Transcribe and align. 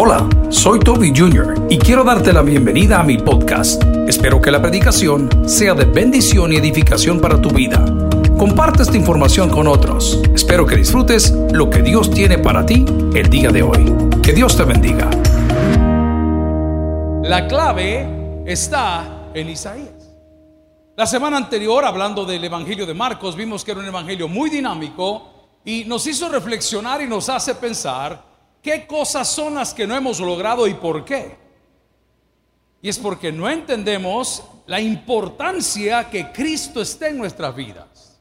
Hola, 0.00 0.28
soy 0.48 0.78
Toby 0.78 1.12
Jr. 1.12 1.66
y 1.68 1.76
quiero 1.76 2.04
darte 2.04 2.32
la 2.32 2.42
bienvenida 2.42 3.00
a 3.00 3.02
mi 3.02 3.18
podcast. 3.18 3.82
Espero 4.06 4.40
que 4.40 4.52
la 4.52 4.62
predicación 4.62 5.28
sea 5.48 5.74
de 5.74 5.86
bendición 5.86 6.52
y 6.52 6.56
edificación 6.56 7.20
para 7.20 7.42
tu 7.42 7.50
vida. 7.50 7.84
Comparte 8.38 8.84
esta 8.84 8.96
información 8.96 9.50
con 9.50 9.66
otros. 9.66 10.22
Espero 10.32 10.64
que 10.66 10.76
disfrutes 10.76 11.32
lo 11.50 11.68
que 11.68 11.82
Dios 11.82 12.12
tiene 12.12 12.38
para 12.38 12.64
ti 12.64 12.84
el 13.12 13.28
día 13.28 13.50
de 13.50 13.64
hoy. 13.64 13.92
Que 14.22 14.32
Dios 14.32 14.56
te 14.56 14.62
bendiga. 14.62 15.10
La 17.24 17.48
clave 17.48 18.44
está 18.46 19.30
en 19.34 19.50
Isaías. 19.50 20.14
La 20.94 21.08
semana 21.08 21.38
anterior, 21.38 21.84
hablando 21.84 22.24
del 22.24 22.44
Evangelio 22.44 22.86
de 22.86 22.94
Marcos, 22.94 23.34
vimos 23.34 23.64
que 23.64 23.72
era 23.72 23.80
un 23.80 23.86
Evangelio 23.86 24.28
muy 24.28 24.48
dinámico 24.48 25.58
y 25.64 25.86
nos 25.86 26.06
hizo 26.06 26.28
reflexionar 26.28 27.02
y 27.02 27.08
nos 27.08 27.28
hace 27.28 27.56
pensar 27.56 28.27
qué 28.68 28.86
cosas 28.86 29.26
son 29.26 29.54
las 29.54 29.72
que 29.72 29.86
no 29.86 29.96
hemos 29.96 30.20
logrado 30.20 30.66
y 30.66 30.74
por 30.74 31.02
qué. 31.02 31.38
Y 32.82 32.90
es 32.90 32.98
porque 32.98 33.32
no 33.32 33.48
entendemos 33.48 34.42
la 34.66 34.78
importancia 34.78 36.10
que 36.10 36.30
Cristo 36.32 36.82
esté 36.82 37.08
en 37.08 37.16
nuestras 37.16 37.56
vidas. 37.56 38.20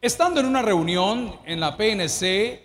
Estando 0.00 0.40
en 0.40 0.46
una 0.46 0.60
reunión 0.60 1.38
en 1.44 1.60
la 1.60 1.76
PNC, 1.76 2.64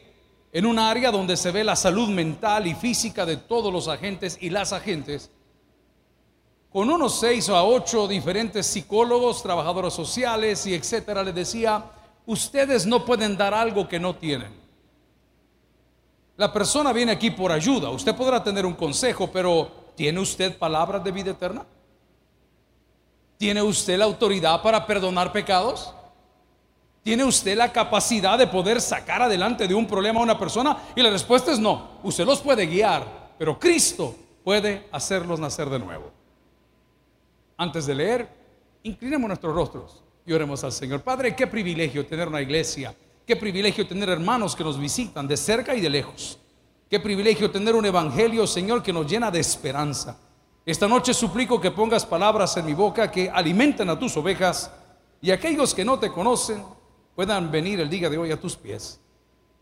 en 0.52 0.66
un 0.66 0.80
área 0.80 1.12
donde 1.12 1.38
se 1.38 1.52
ve 1.52 1.64
la 1.64 1.76
salud 1.76 2.10
mental 2.10 2.66
y 2.66 2.74
física 2.74 3.24
de 3.24 3.38
todos 3.38 3.72
los 3.72 3.88
agentes 3.88 4.40
y 4.42 4.50
las 4.50 4.74
agentes, 4.74 5.30
con 6.72 6.90
unos 6.90 7.20
seis 7.20 7.50
a 7.50 7.64
ocho 7.64 8.08
diferentes 8.08 8.66
psicólogos, 8.66 9.44
trabajadores 9.44 9.94
sociales 9.94 10.66
y 10.66 10.74
etcétera, 10.74 11.22
les 11.22 11.36
decía, 11.36 11.84
ustedes 12.26 12.88
no 12.88 13.06
pueden 13.06 13.38
dar 13.38 13.54
algo 13.54 13.88
que 13.88 14.00
no 14.00 14.16
tienen. 14.16 14.69
La 16.40 16.54
persona 16.54 16.94
viene 16.94 17.12
aquí 17.12 17.32
por 17.32 17.52
ayuda. 17.52 17.90
Usted 17.90 18.16
podrá 18.16 18.42
tener 18.42 18.66
un 18.66 18.72
consejo, 18.72 19.30
pero 19.30 19.92
¿tiene 19.94 20.22
usted 20.22 20.58
palabras 20.58 21.04
de 21.04 21.12
vida 21.12 21.32
eterna? 21.32 21.66
¿Tiene 23.38 23.62
usted 23.62 23.98
la 23.98 24.06
autoridad 24.06 24.62
para 24.62 24.88
perdonar 24.88 25.34
pecados? 25.34 25.94
¿Tiene 27.04 27.26
usted 27.26 27.58
la 27.58 27.74
capacidad 27.74 28.38
de 28.38 28.48
poder 28.48 28.80
sacar 28.80 29.22
adelante 29.22 29.68
de 29.68 29.76
un 29.76 29.86
problema 29.86 30.22
a 30.22 30.24
una 30.24 30.40
persona? 30.40 30.78
Y 30.96 31.02
la 31.02 31.10
respuesta 31.10 31.52
es 31.52 31.60
no. 31.60 32.00
Usted 32.04 32.26
los 32.26 32.40
puede 32.40 32.66
guiar, 32.68 33.34
pero 33.38 33.60
Cristo 33.60 34.16
puede 34.42 34.88
hacerlos 34.94 35.42
nacer 35.42 35.70
de 35.70 35.80
nuevo. 35.80 36.10
Antes 37.58 37.86
de 37.86 37.96
leer, 37.96 38.30
inclinemos 38.84 39.28
nuestros 39.28 39.54
rostros 39.54 40.02
y 40.26 40.32
oremos 40.32 40.64
al 40.64 40.72
Señor. 40.72 41.02
Padre, 41.02 41.36
qué 41.36 41.48
privilegio 41.48 42.06
tener 42.06 42.30
una 42.30 42.42
iglesia, 42.42 42.96
qué 43.30 43.36
privilegio 43.36 43.86
tener 43.86 44.10
hermanos 44.10 44.56
que 44.56 44.64
nos 44.64 44.80
visitan 44.80 45.28
de 45.28 45.38
cerca 45.38 45.76
y 45.76 45.82
de 45.82 45.88
lejos. 45.92 46.40
Qué 46.90 47.00
privilegio 47.00 47.52
tener 47.52 47.76
un 47.76 47.86
evangelio, 47.86 48.48
Señor, 48.48 48.82
que 48.82 48.92
nos 48.92 49.06
llena 49.06 49.30
de 49.30 49.40
esperanza. 49.40 50.18
Esta 50.66 50.88
noche 50.88 51.14
suplico 51.14 51.62
que 51.62 51.70
pongas 51.70 52.08
palabras 52.08 52.58
en 52.58 52.66
mi 52.66 52.74
boca 52.74 53.12
que 53.12 53.30
alimenten 53.30 53.88
a 53.92 54.00
tus 54.00 54.18
ovejas 54.18 54.72
y 55.22 55.30
aquellos 55.30 55.76
que 55.76 55.86
no 55.86 56.00
te 56.00 56.12
conocen 56.12 56.64
puedan 57.14 57.52
venir 57.52 57.80
el 57.80 57.88
día 57.88 58.10
de 58.10 58.18
hoy 58.18 58.32
a 58.32 58.42
tus 58.42 58.56
pies. 58.56 59.00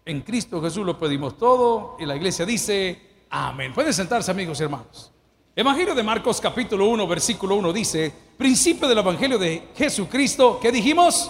En 0.06 0.22
Cristo 0.22 0.62
Jesús 0.62 0.86
lo 0.86 0.98
pedimos 0.98 1.38
todo 1.38 1.98
y 2.00 2.06
la 2.06 2.16
iglesia 2.16 2.46
dice, 2.46 3.26
amén. 3.30 3.74
Pueden 3.74 3.94
sentarse 3.94 4.32
amigos 4.32 4.62
y 4.62 4.64
hermanos. 4.64 5.12
Evangelio 5.54 5.94
de 5.94 6.04
Marcos 6.04 6.40
capítulo 6.40 6.88
1 6.88 7.06
versículo 7.06 7.58
1 7.58 7.74
dice, 7.74 8.14
principio 8.38 8.88
del 8.88 9.00
Evangelio 9.00 9.38
de 9.38 9.68
Jesucristo, 9.76 10.58
¿qué 10.62 10.72
dijimos? 10.72 11.30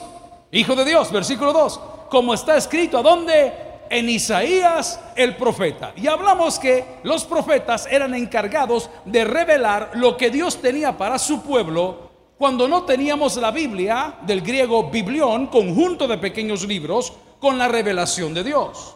Hijo 0.51 0.75
de 0.75 0.85
Dios, 0.85 1.11
versículo 1.11 1.51
2, 1.51 1.79
como 2.09 2.33
está 2.33 2.57
escrito, 2.57 2.97
¿a 2.97 3.01
dónde? 3.01 3.53
En 3.89 4.09
Isaías 4.09 4.99
el 5.15 5.35
profeta. 5.35 5.93
Y 5.95 6.07
hablamos 6.07 6.59
que 6.59 6.99
los 7.03 7.23
profetas 7.25 7.87
eran 7.89 8.13
encargados 8.13 8.89
de 9.05 9.23
revelar 9.23 9.91
lo 9.93 10.17
que 10.17 10.29
Dios 10.29 10.61
tenía 10.61 10.97
para 10.97 11.17
su 11.17 11.41
pueblo 11.41 12.07
cuando 12.37 12.67
no 12.67 12.83
teníamos 12.83 13.35
la 13.37 13.49
Biblia, 13.49 14.19
del 14.21 14.41
griego 14.41 14.91
biblión, 14.91 15.47
conjunto 15.47 16.07
de 16.07 16.19
pequeños 16.19 16.67
libros, 16.67 17.13
con 17.39 17.57
la 17.57 17.67
revelación 17.67 18.33
de 18.33 18.43
Dios. 18.43 18.95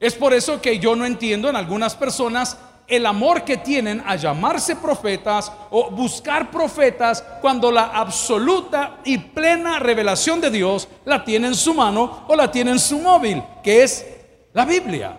Es 0.00 0.14
por 0.14 0.34
eso 0.34 0.60
que 0.60 0.78
yo 0.78 0.94
no 0.94 1.06
entiendo 1.06 1.48
en 1.48 1.56
algunas 1.56 1.94
personas 1.96 2.58
el 2.88 3.04
amor 3.04 3.44
que 3.44 3.58
tienen 3.58 4.02
a 4.06 4.16
llamarse 4.16 4.74
profetas 4.74 5.52
o 5.70 5.90
buscar 5.90 6.50
profetas 6.50 7.22
cuando 7.40 7.70
la 7.70 7.84
absoluta 7.84 8.98
y 9.04 9.18
plena 9.18 9.78
revelación 9.78 10.40
de 10.40 10.50
Dios 10.50 10.88
la 11.04 11.22
tiene 11.22 11.48
en 11.48 11.54
su 11.54 11.74
mano 11.74 12.24
o 12.26 12.34
la 12.34 12.50
tiene 12.50 12.70
en 12.70 12.78
su 12.78 12.98
móvil, 12.98 13.42
que 13.62 13.82
es 13.82 14.06
la 14.54 14.64
Biblia. 14.64 15.18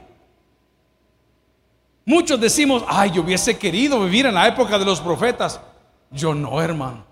Muchos 2.06 2.40
decimos, 2.42 2.84
ay, 2.88 3.12
yo 3.12 3.22
hubiese 3.22 3.60
querido 3.60 4.04
vivir 4.04 4.26
en 4.26 4.34
la 4.34 4.48
época 4.48 4.80
de 4.80 4.86
los 4.86 5.00
profetas. 5.00 5.62
Yo 6.10 6.34
no, 6.34 6.60
hermano, 6.60 7.06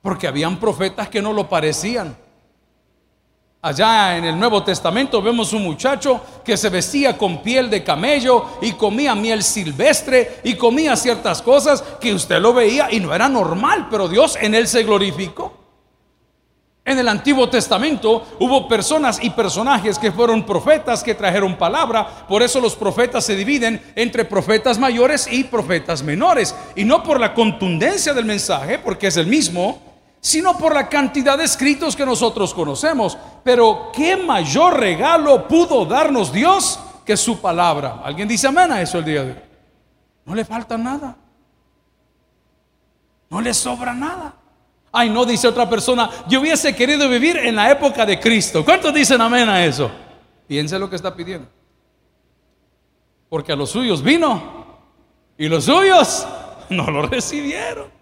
porque 0.00 0.28
habían 0.28 0.60
profetas 0.60 1.08
que 1.08 1.20
no 1.20 1.32
lo 1.32 1.48
parecían. 1.48 2.16
Allá 3.62 4.16
en 4.16 4.24
el 4.24 4.38
Nuevo 4.38 4.62
Testamento 4.62 5.20
vemos 5.20 5.52
un 5.52 5.64
muchacho 5.64 6.20
que 6.44 6.56
se 6.56 6.68
vestía 6.68 7.18
con 7.18 7.42
piel 7.42 7.68
de 7.68 7.82
camello 7.82 8.44
y 8.62 8.72
comía 8.72 9.14
miel 9.14 9.42
silvestre 9.42 10.40
y 10.44 10.54
comía 10.54 10.94
ciertas 10.94 11.42
cosas 11.42 11.82
que 12.00 12.14
usted 12.14 12.40
lo 12.40 12.54
veía 12.54 12.88
y 12.92 13.00
no 13.00 13.12
era 13.12 13.28
normal, 13.28 13.88
pero 13.90 14.08
Dios 14.08 14.38
en 14.40 14.54
él 14.54 14.68
se 14.68 14.84
glorificó. 14.84 15.66
En 16.84 17.00
el 17.00 17.08
Antiguo 17.08 17.48
Testamento 17.48 18.24
hubo 18.38 18.68
personas 18.68 19.18
y 19.20 19.30
personajes 19.30 19.98
que 19.98 20.12
fueron 20.12 20.46
profetas 20.46 21.02
que 21.02 21.16
trajeron 21.16 21.58
palabra, 21.58 22.24
por 22.28 22.44
eso 22.44 22.60
los 22.60 22.76
profetas 22.76 23.24
se 23.24 23.34
dividen 23.34 23.82
entre 23.96 24.24
profetas 24.24 24.78
mayores 24.78 25.26
y 25.28 25.42
profetas 25.42 26.04
menores, 26.04 26.54
y 26.76 26.84
no 26.84 27.02
por 27.02 27.18
la 27.18 27.34
contundencia 27.34 28.14
del 28.14 28.24
mensaje, 28.26 28.78
porque 28.78 29.08
es 29.08 29.16
el 29.16 29.26
mismo, 29.26 29.85
sino 30.26 30.58
por 30.58 30.74
la 30.74 30.88
cantidad 30.88 31.38
de 31.38 31.44
escritos 31.44 31.94
que 31.94 32.04
nosotros 32.04 32.52
conocemos. 32.52 33.16
Pero 33.44 33.92
¿qué 33.94 34.16
mayor 34.16 34.76
regalo 34.76 35.46
pudo 35.46 35.86
darnos 35.86 36.32
Dios 36.32 36.80
que 37.04 37.16
su 37.16 37.40
palabra? 37.40 38.00
¿Alguien 38.02 38.26
dice 38.26 38.48
amén 38.48 38.72
a 38.72 38.82
eso 38.82 38.98
el 38.98 39.04
día 39.04 39.22
de 39.22 39.30
hoy? 39.30 39.38
No 40.24 40.34
le 40.34 40.44
falta 40.44 40.76
nada. 40.76 41.16
No 43.30 43.40
le 43.40 43.54
sobra 43.54 43.94
nada. 43.94 44.34
Ay, 44.90 45.10
no, 45.10 45.24
dice 45.24 45.46
otra 45.46 45.70
persona, 45.70 46.10
yo 46.26 46.40
hubiese 46.40 46.74
querido 46.74 47.08
vivir 47.08 47.36
en 47.36 47.54
la 47.54 47.70
época 47.70 48.04
de 48.04 48.18
Cristo. 48.18 48.64
¿Cuántos 48.64 48.92
dicen 48.92 49.20
amén 49.20 49.48
a 49.48 49.64
eso? 49.64 49.88
Piense 50.48 50.76
lo 50.76 50.90
que 50.90 50.96
está 50.96 51.14
pidiendo. 51.14 51.46
Porque 53.28 53.52
a 53.52 53.56
los 53.56 53.70
suyos 53.70 54.02
vino 54.02 54.42
y 55.38 55.46
los 55.46 55.66
suyos 55.66 56.26
no 56.68 56.90
lo 56.90 57.02
recibieron. 57.02 57.95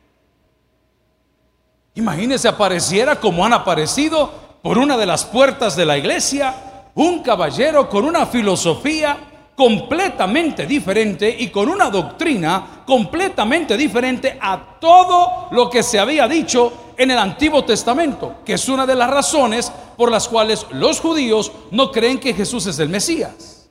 Imagínese 1.94 2.48
apareciera 2.48 3.20
como 3.20 3.44
han 3.44 3.52
aparecido 3.52 4.30
por 4.62 4.78
una 4.78 4.96
de 4.96 5.06
las 5.06 5.24
puertas 5.24 5.76
de 5.76 5.86
la 5.86 5.96
iglesia 5.96 6.54
un 6.94 7.22
caballero 7.22 7.88
con 7.88 8.04
una 8.04 8.26
filosofía 8.26 9.16
completamente 9.54 10.66
diferente 10.66 11.34
y 11.38 11.48
con 11.48 11.68
una 11.68 11.90
doctrina 11.90 12.82
completamente 12.84 13.76
diferente 13.76 14.36
a 14.40 14.78
todo 14.80 15.48
lo 15.52 15.70
que 15.70 15.82
se 15.82 16.00
había 16.00 16.26
dicho 16.26 16.72
en 16.96 17.12
el 17.12 17.18
Antiguo 17.18 17.64
Testamento, 17.64 18.36
que 18.44 18.54
es 18.54 18.68
una 18.68 18.86
de 18.86 18.96
las 18.96 19.10
razones 19.10 19.72
por 19.96 20.10
las 20.10 20.26
cuales 20.26 20.66
los 20.72 21.00
judíos 21.00 21.52
no 21.70 21.92
creen 21.92 22.18
que 22.18 22.34
Jesús 22.34 22.66
es 22.66 22.78
el 22.80 22.88
Mesías. 22.88 23.70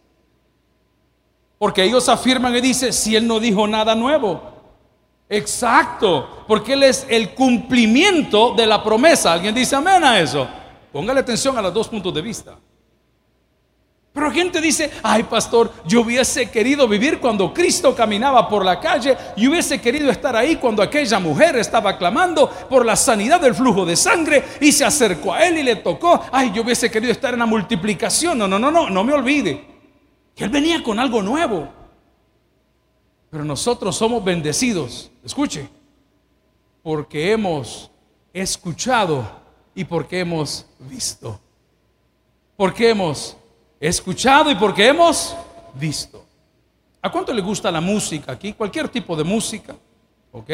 Porque 1.58 1.84
ellos 1.84 2.08
afirman 2.08 2.56
y 2.56 2.62
dicen, 2.62 2.94
si 2.94 3.16
él 3.16 3.28
no 3.28 3.40
dijo 3.40 3.68
nada 3.68 3.96
nuevo, 3.96 4.53
Exacto, 5.30 6.44
porque 6.48 6.74
Él 6.74 6.84
es 6.84 7.06
el 7.10 7.32
cumplimiento 7.32 8.54
de 8.54 8.66
la 8.66 8.84
promesa. 8.84 9.34
¿Alguien 9.34 9.56
dice 9.56 9.76
amén 9.76 10.04
a 10.04 10.20
eso? 10.20 10.48
Póngale 10.92 11.22
atención 11.22 11.58
a 11.58 11.62
los 11.62 11.74
dos 11.74 11.88
puntos 11.88 12.14
de 12.14 12.22
vista. 12.22 12.58
Pero 14.14 14.30
gente 14.30 14.62
dice, 14.62 14.92
ay 15.02 15.24
pastor, 15.24 15.74
yo 15.88 16.02
hubiese 16.02 16.52
querido 16.52 16.88
vivir 16.88 17.20
cuando 17.20 17.52
Cristo 17.52 17.96
caminaba 17.96 18.48
por 18.48 18.64
la 18.64 18.80
calle 18.80 19.18
y 19.36 19.48
hubiese 19.48 19.82
querido 19.82 20.12
estar 20.12 20.36
ahí 20.36 20.58
cuando 20.58 20.84
aquella 20.84 21.18
mujer 21.18 21.56
estaba 21.56 21.98
clamando 21.98 22.48
por 22.48 22.86
la 22.86 22.96
sanidad 22.96 23.42
del 23.42 23.56
flujo 23.56 23.88
de 23.88 23.96
sangre 23.96 24.44
y 24.62 24.72
se 24.72 24.86
acercó 24.86 25.34
a 25.34 25.44
él 25.48 25.58
y 25.58 25.64
le 25.64 25.78
tocó, 25.78 26.22
ay, 26.32 26.52
yo 26.54 26.62
hubiese 26.62 26.92
querido 26.92 27.12
estar 27.12 27.34
en 27.34 27.40
la 27.40 27.48
multiplicación. 27.48 28.38
No, 28.38 28.48
no, 28.48 28.60
no, 28.60 28.70
no, 28.70 28.88
no 28.88 29.04
me 29.04 29.14
olvide. 29.14 29.66
Que 30.36 30.44
él 30.44 30.52
venía 30.52 30.84
con 30.84 31.00
algo 31.00 31.24
nuevo. 31.24 31.83
Pero 33.34 33.44
nosotros 33.44 33.96
somos 33.96 34.24
bendecidos, 34.24 35.10
escuche, 35.26 35.68
porque 36.84 37.32
hemos 37.32 37.90
escuchado 38.32 39.28
y 39.74 39.84
porque 39.86 40.20
hemos 40.20 40.68
visto. 40.78 41.40
Porque 42.56 42.92
hemos 42.92 43.36
escuchado 43.80 44.52
y 44.52 44.56
porque 44.56 44.88
hemos 44.88 45.36
visto. 45.74 46.24
¿A 47.02 47.12
cuánto 47.12 47.34
le 47.34 47.42
gusta 47.42 47.72
la 47.72 47.82
música 47.82 48.34
aquí? 48.34 48.54
Cualquier 48.54 48.88
tipo 48.88 49.16
de 49.16 49.24
música, 49.24 49.76
¿ok? 50.32 50.52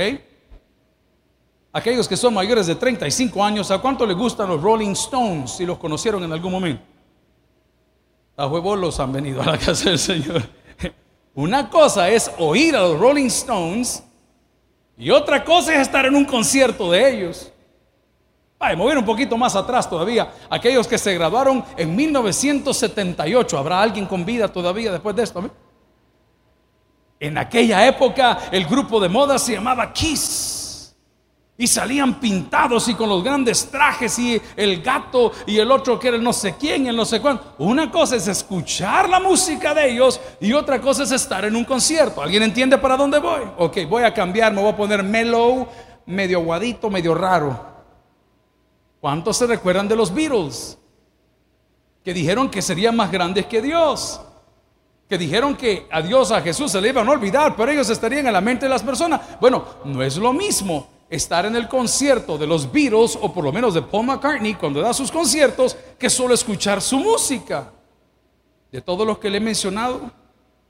Aquellos 1.73 2.07
que 2.07 2.15
son 2.15 2.33
mayores 2.33 2.65
de 2.65 2.75
35 2.75 3.43
años, 3.43 3.71
¿a 3.71 3.79
cuánto 3.79 4.05
le 4.05 4.13
gustan 4.13 4.47
los 4.47 4.61
Rolling 4.61 4.91
Stones 4.91 5.51
si 5.51 5.65
los 5.65 5.77
conocieron 5.79 6.23
en 6.23 6.31
algún 6.31 6.53
momento? 6.53 6.83
A 8.37 8.47
huevos 8.47 8.79
los 8.79 9.01
han 9.01 9.11
venido 9.11 9.41
a 9.41 9.47
la 9.47 9.57
casa 9.57 9.89
del 9.89 9.99
Señor. 9.99 10.58
Una 11.35 11.69
cosa 11.69 12.09
es 12.09 12.31
oír 12.37 12.75
a 12.75 12.81
los 12.81 12.99
Rolling 12.99 13.27
Stones 13.27 14.03
y 14.97 15.11
otra 15.11 15.43
cosa 15.43 15.73
es 15.73 15.81
estar 15.81 16.05
en 16.05 16.15
un 16.15 16.25
concierto 16.25 16.91
de 16.91 17.09
ellos. 17.09 17.51
Vaya, 18.59 18.75
mover 18.75 18.97
un 18.97 19.05
poquito 19.05 19.37
más 19.37 19.55
atrás 19.55 19.89
todavía. 19.89 20.33
Aquellos 20.49 20.85
que 20.85 20.97
se 20.97 21.13
graduaron 21.13 21.63
en 21.77 21.95
1978. 21.95 23.57
¿Habrá 23.57 23.81
alguien 23.81 24.05
con 24.05 24.25
vida 24.25 24.49
todavía 24.49 24.91
después 24.91 25.15
de 25.15 25.23
esto? 25.23 25.49
En 27.21 27.37
aquella 27.37 27.87
época 27.87 28.37
el 28.51 28.65
grupo 28.65 28.99
de 28.99 29.07
moda 29.07 29.39
se 29.39 29.53
llamaba 29.53 29.93
Kiss. 29.93 30.58
Y 31.61 31.67
salían 31.67 32.21
pintados 32.21 32.87
y 32.87 32.93
con 32.93 33.09
los 33.09 33.21
grandes 33.21 33.69
trajes 33.69 34.17
y 34.17 34.41
el 34.55 34.81
gato 34.81 35.33
y 35.45 35.57
el 35.57 35.69
otro 35.69 35.99
que 35.99 36.07
era 36.07 36.15
el 36.15 36.23
no 36.23 36.31
sé 36.31 36.55
quién, 36.57 36.87
el 36.87 36.95
no 36.95 37.03
sé 37.03 37.19
cuánto. 37.19 37.53
Una 37.57 37.91
cosa 37.91 38.15
es 38.15 38.29
escuchar 38.29 39.09
la 39.09 39.19
música 39.19 39.73
de 39.73 39.91
ellos 39.91 40.21
y 40.39 40.53
otra 40.53 40.79
cosa 40.79 41.03
es 41.03 41.11
estar 41.11 41.43
en 41.43 41.57
un 41.57 41.65
concierto. 41.65 42.21
¿Alguien 42.21 42.43
entiende 42.43 42.77
para 42.77 42.95
dónde 42.95 43.19
voy? 43.19 43.41
Ok, 43.57 43.79
voy 43.89 44.03
a 44.03 44.13
cambiar, 44.13 44.53
me 44.53 44.61
voy 44.61 44.71
a 44.71 44.77
poner 44.77 45.03
mellow, 45.03 45.67
medio 46.05 46.37
aguadito, 46.37 46.89
medio 46.89 47.13
raro. 47.13 47.59
¿Cuántos 49.01 49.35
se 49.35 49.45
recuerdan 49.45 49.89
de 49.89 49.97
los 49.97 50.13
Beatles? 50.13 50.77
Que 52.05 52.13
dijeron 52.13 52.49
que 52.49 52.61
serían 52.61 52.95
más 52.95 53.11
grandes 53.11 53.47
que 53.47 53.61
Dios. 53.61 54.21
Que 55.09 55.17
dijeron 55.17 55.57
que 55.57 55.89
a 55.91 56.01
Dios, 56.01 56.31
a 56.31 56.39
Jesús 56.39 56.71
se 56.71 56.79
le 56.79 56.87
iban 56.87 57.09
a 57.09 57.11
olvidar, 57.11 57.57
pero 57.57 57.69
ellos 57.69 57.89
estarían 57.89 58.27
en 58.27 58.31
la 58.31 58.39
mente 58.39 58.65
de 58.65 58.69
las 58.69 58.81
personas. 58.81 59.19
Bueno, 59.41 59.65
no 59.83 60.01
es 60.01 60.15
lo 60.15 60.31
mismo 60.31 60.98
estar 61.09 61.45
en 61.45 61.55
el 61.55 61.67
concierto 61.67 62.37
de 62.37 62.45
los 62.45 62.71
Beatles 62.71 63.17
o 63.19 63.33
por 63.33 63.43
lo 63.43 63.51
menos 63.51 63.73
de 63.73 63.81
Paul 63.81 64.05
McCartney 64.05 64.53
cuando 64.53 64.81
da 64.81 64.93
sus 64.93 65.11
conciertos 65.11 65.75
que 65.97 66.09
solo 66.09 66.33
escuchar 66.33 66.81
su 66.81 66.99
música. 66.99 67.71
De 68.71 68.81
todos 68.81 69.05
los 69.05 69.17
que 69.17 69.29
le 69.29 69.37
he 69.37 69.41
mencionado, 69.41 70.11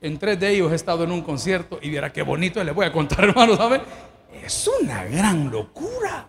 en 0.00 0.18
tres 0.18 0.40
de 0.40 0.54
ellos 0.54 0.72
he 0.72 0.76
estado 0.76 1.04
en 1.04 1.12
un 1.12 1.20
concierto 1.20 1.78
y 1.82 1.90
viera 1.90 2.12
qué 2.12 2.22
bonito, 2.22 2.62
les 2.64 2.74
voy 2.74 2.86
a 2.86 2.92
contar 2.92 3.24
hermanos, 3.24 3.58
¿saben? 3.58 3.82
Es 4.42 4.68
una 4.80 5.04
gran 5.04 5.50
locura. 5.50 6.26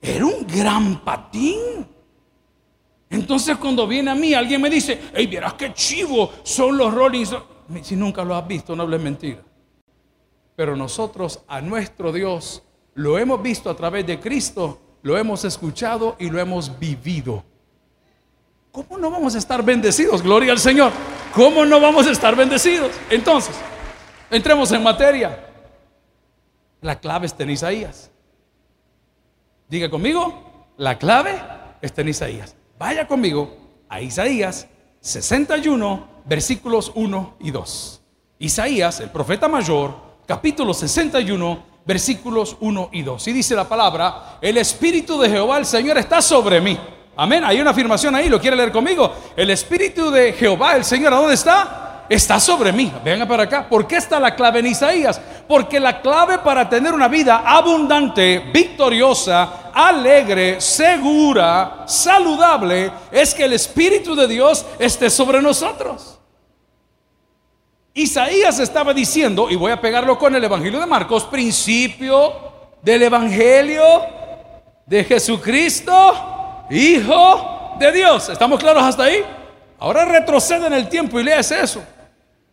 Era 0.00 0.24
un 0.24 0.46
gran 0.46 1.04
patín. 1.04 1.86
Entonces 3.10 3.56
cuando 3.58 3.86
viene 3.86 4.10
a 4.10 4.14
mí 4.14 4.32
alguien 4.32 4.60
me 4.60 4.70
dice, 4.70 5.10
hey, 5.12 5.26
vieras 5.26 5.54
qué 5.54 5.72
chivo 5.74 6.32
son 6.42 6.76
los 6.76 6.94
Rolling 6.94 7.26
Si 7.82 7.96
nunca 7.96 8.24
lo 8.24 8.34
has 8.34 8.46
visto, 8.46 8.74
no 8.74 8.84
hables 8.84 9.00
mentira. 9.00 9.42
Pero 10.58 10.74
nosotros 10.74 11.38
a 11.46 11.60
nuestro 11.60 12.10
Dios 12.10 12.64
lo 12.94 13.16
hemos 13.16 13.40
visto 13.40 13.70
a 13.70 13.76
través 13.76 14.04
de 14.04 14.18
Cristo, 14.18 14.80
lo 15.02 15.16
hemos 15.16 15.44
escuchado 15.44 16.16
y 16.18 16.28
lo 16.28 16.40
hemos 16.40 16.80
vivido. 16.80 17.44
¿Cómo 18.72 18.98
no 18.98 19.08
vamos 19.08 19.36
a 19.36 19.38
estar 19.38 19.64
bendecidos? 19.64 20.20
Gloria 20.20 20.50
al 20.50 20.58
Señor. 20.58 20.90
¿Cómo 21.32 21.64
no 21.64 21.80
vamos 21.80 22.08
a 22.08 22.10
estar 22.10 22.34
bendecidos? 22.34 22.90
Entonces, 23.08 23.54
entremos 24.32 24.72
en 24.72 24.82
materia. 24.82 25.46
La 26.80 26.98
clave 26.98 27.26
está 27.26 27.44
en 27.44 27.50
Isaías. 27.50 28.10
Diga 29.68 29.88
conmigo, 29.88 30.66
la 30.76 30.98
clave 30.98 31.40
está 31.80 32.00
en 32.00 32.08
Isaías. 32.08 32.56
Vaya 32.80 33.06
conmigo 33.06 33.56
a 33.88 34.00
Isaías 34.00 34.66
61, 35.02 36.08
versículos 36.24 36.90
1 36.96 37.36
y 37.38 37.52
2. 37.52 38.02
Isaías, 38.40 38.98
el 38.98 39.10
profeta 39.10 39.46
mayor, 39.46 40.07
capítulo 40.28 40.74
61, 40.74 41.58
versículos 41.86 42.58
1 42.60 42.90
y 42.92 43.00
2. 43.00 43.28
Y 43.28 43.32
dice 43.32 43.54
la 43.54 43.66
palabra, 43.66 44.36
el 44.42 44.58
Espíritu 44.58 45.18
de 45.18 45.30
Jehová, 45.30 45.56
el 45.56 45.64
Señor, 45.64 45.96
está 45.96 46.20
sobre 46.20 46.60
mí. 46.60 46.78
Amén. 47.16 47.42
Hay 47.44 47.58
una 47.58 47.70
afirmación 47.70 48.14
ahí, 48.14 48.28
¿lo 48.28 48.38
quiere 48.38 48.54
leer 48.54 48.70
conmigo? 48.70 49.10
El 49.34 49.48
Espíritu 49.48 50.10
de 50.10 50.34
Jehová, 50.34 50.76
el 50.76 50.84
Señor, 50.84 51.14
¿a 51.14 51.16
dónde 51.16 51.32
está? 51.32 52.04
Está 52.10 52.38
sobre 52.38 52.72
mí. 52.72 52.92
Venga 53.02 53.24
para 53.24 53.44
acá. 53.44 53.66
¿Por 53.66 53.86
qué 53.86 53.96
está 53.96 54.20
la 54.20 54.36
clave 54.36 54.58
en 54.58 54.66
Isaías? 54.66 55.18
Porque 55.48 55.80
la 55.80 56.02
clave 56.02 56.40
para 56.40 56.68
tener 56.68 56.92
una 56.92 57.08
vida 57.08 57.42
abundante, 57.46 58.50
victoriosa, 58.52 59.70
alegre, 59.72 60.60
segura, 60.60 61.84
saludable, 61.86 62.92
es 63.10 63.34
que 63.34 63.46
el 63.46 63.54
Espíritu 63.54 64.14
de 64.14 64.28
Dios 64.28 64.66
esté 64.78 65.08
sobre 65.08 65.40
nosotros. 65.40 66.17
Isaías 67.94 68.58
estaba 68.60 68.94
diciendo, 68.94 69.50
y 69.50 69.56
voy 69.56 69.72
a 69.72 69.80
pegarlo 69.80 70.18
con 70.18 70.34
el 70.34 70.44
Evangelio 70.44 70.80
de 70.80 70.86
Marcos, 70.86 71.24
principio 71.24 72.32
del 72.82 73.02
Evangelio 73.02 73.82
de 74.86 75.04
Jesucristo, 75.04 76.66
Hijo 76.70 77.76
de 77.78 77.92
Dios. 77.92 78.28
¿Estamos 78.28 78.60
claros 78.60 78.82
hasta 78.82 79.04
ahí? 79.04 79.24
Ahora 79.78 80.04
retrocede 80.04 80.66
en 80.66 80.72
el 80.72 80.88
tiempo 80.88 81.18
y 81.18 81.24
lees 81.24 81.50
eso. 81.50 81.82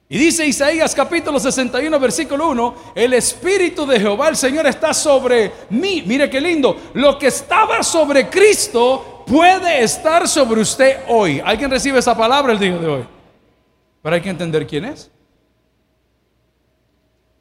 Y 0.07 0.19
dice 0.19 0.45
Isaías 0.45 0.93
capítulo 0.93 1.39
61 1.39 1.99
versículo 1.99 2.49
1, 2.49 2.75
el 2.93 3.13
Espíritu 3.13 3.87
de 3.87 3.99
Jehová 3.99 4.29
el 4.29 4.35
Señor 4.35 4.67
está 4.67 4.93
sobre 4.93 5.51
mí. 5.71 6.03
Mire 6.05 6.29
qué 6.29 6.39
lindo. 6.39 6.77
Lo 6.93 7.17
que 7.17 7.27
estaba 7.27 7.81
sobre 7.81 8.29
Cristo 8.29 9.23
puede 9.25 9.83
estar 9.83 10.27
sobre 10.27 10.61
usted 10.61 10.99
hoy. 11.07 11.41
¿Alguien 11.43 11.71
recibe 11.71 11.97
esa 11.97 12.15
palabra 12.15 12.53
el 12.53 12.59
día 12.59 12.77
de 12.77 12.87
hoy? 12.87 13.05
Pero 14.03 14.15
hay 14.15 14.21
que 14.21 14.29
entender 14.29 14.67
quién 14.67 14.85
es. 14.85 15.11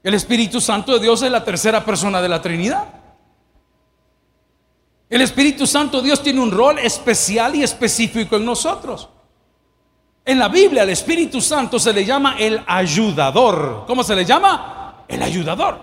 El 0.05 0.13
Espíritu 0.13 0.61
Santo 0.61 0.93
de 0.93 1.01
Dios 1.01 1.23
es 1.23 1.31
la 1.33 1.43
tercera 1.43 1.83
persona 1.83 2.21
de 2.21 2.29
la 2.29 2.43
Trinidad. 2.43 2.85
El 5.09 5.23
Espíritu 5.23 5.67
Santo 5.67 5.97
de 5.97 6.05
Dios 6.05 6.23
tiene 6.23 6.41
un 6.41 6.51
rol 6.51 6.79
especial 6.79 7.57
y 7.57 7.63
específico 7.63 8.37
en 8.37 8.45
nosotros. 8.45 9.09
En 10.23 10.39
la 10.39 10.49
Biblia 10.49 10.83
el 10.83 10.91
Espíritu 10.91 11.41
Santo 11.41 11.79
se 11.79 11.95
le 11.95 12.05
llama 12.05 12.37
el 12.39 12.63
ayudador. 12.67 13.85
¿Cómo 13.87 14.05
se 14.05 14.15
le 14.15 14.27
llama? 14.27 15.07
El 15.09 15.23
ayudador. 15.23 15.79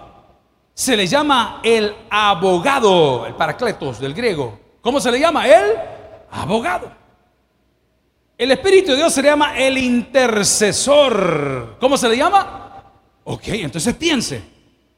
Se 0.72 0.96
le 0.96 1.08
llama 1.08 1.60
el 1.64 1.92
abogado, 2.12 3.26
el 3.26 3.34
paracletos 3.34 4.00
del 4.00 4.14
griego. 4.14 4.60
¿Cómo 4.82 5.00
se 5.00 5.12
le 5.12 5.20
llama? 5.20 5.48
El 5.48 5.66
abogado. 6.30 6.92
El 8.38 8.52
Espíritu 8.52 8.92
de 8.92 8.98
Dios 8.98 9.12
se 9.14 9.24
le 9.24 9.30
llama 9.30 9.58
el 9.58 9.80
intercesor. 9.80 11.78
¿Cómo 11.80 11.98
se 11.98 12.08
le 12.08 12.18
llama? 12.18 12.71
Ok, 13.24 13.48
entonces 13.50 13.96
piense, 13.96 14.42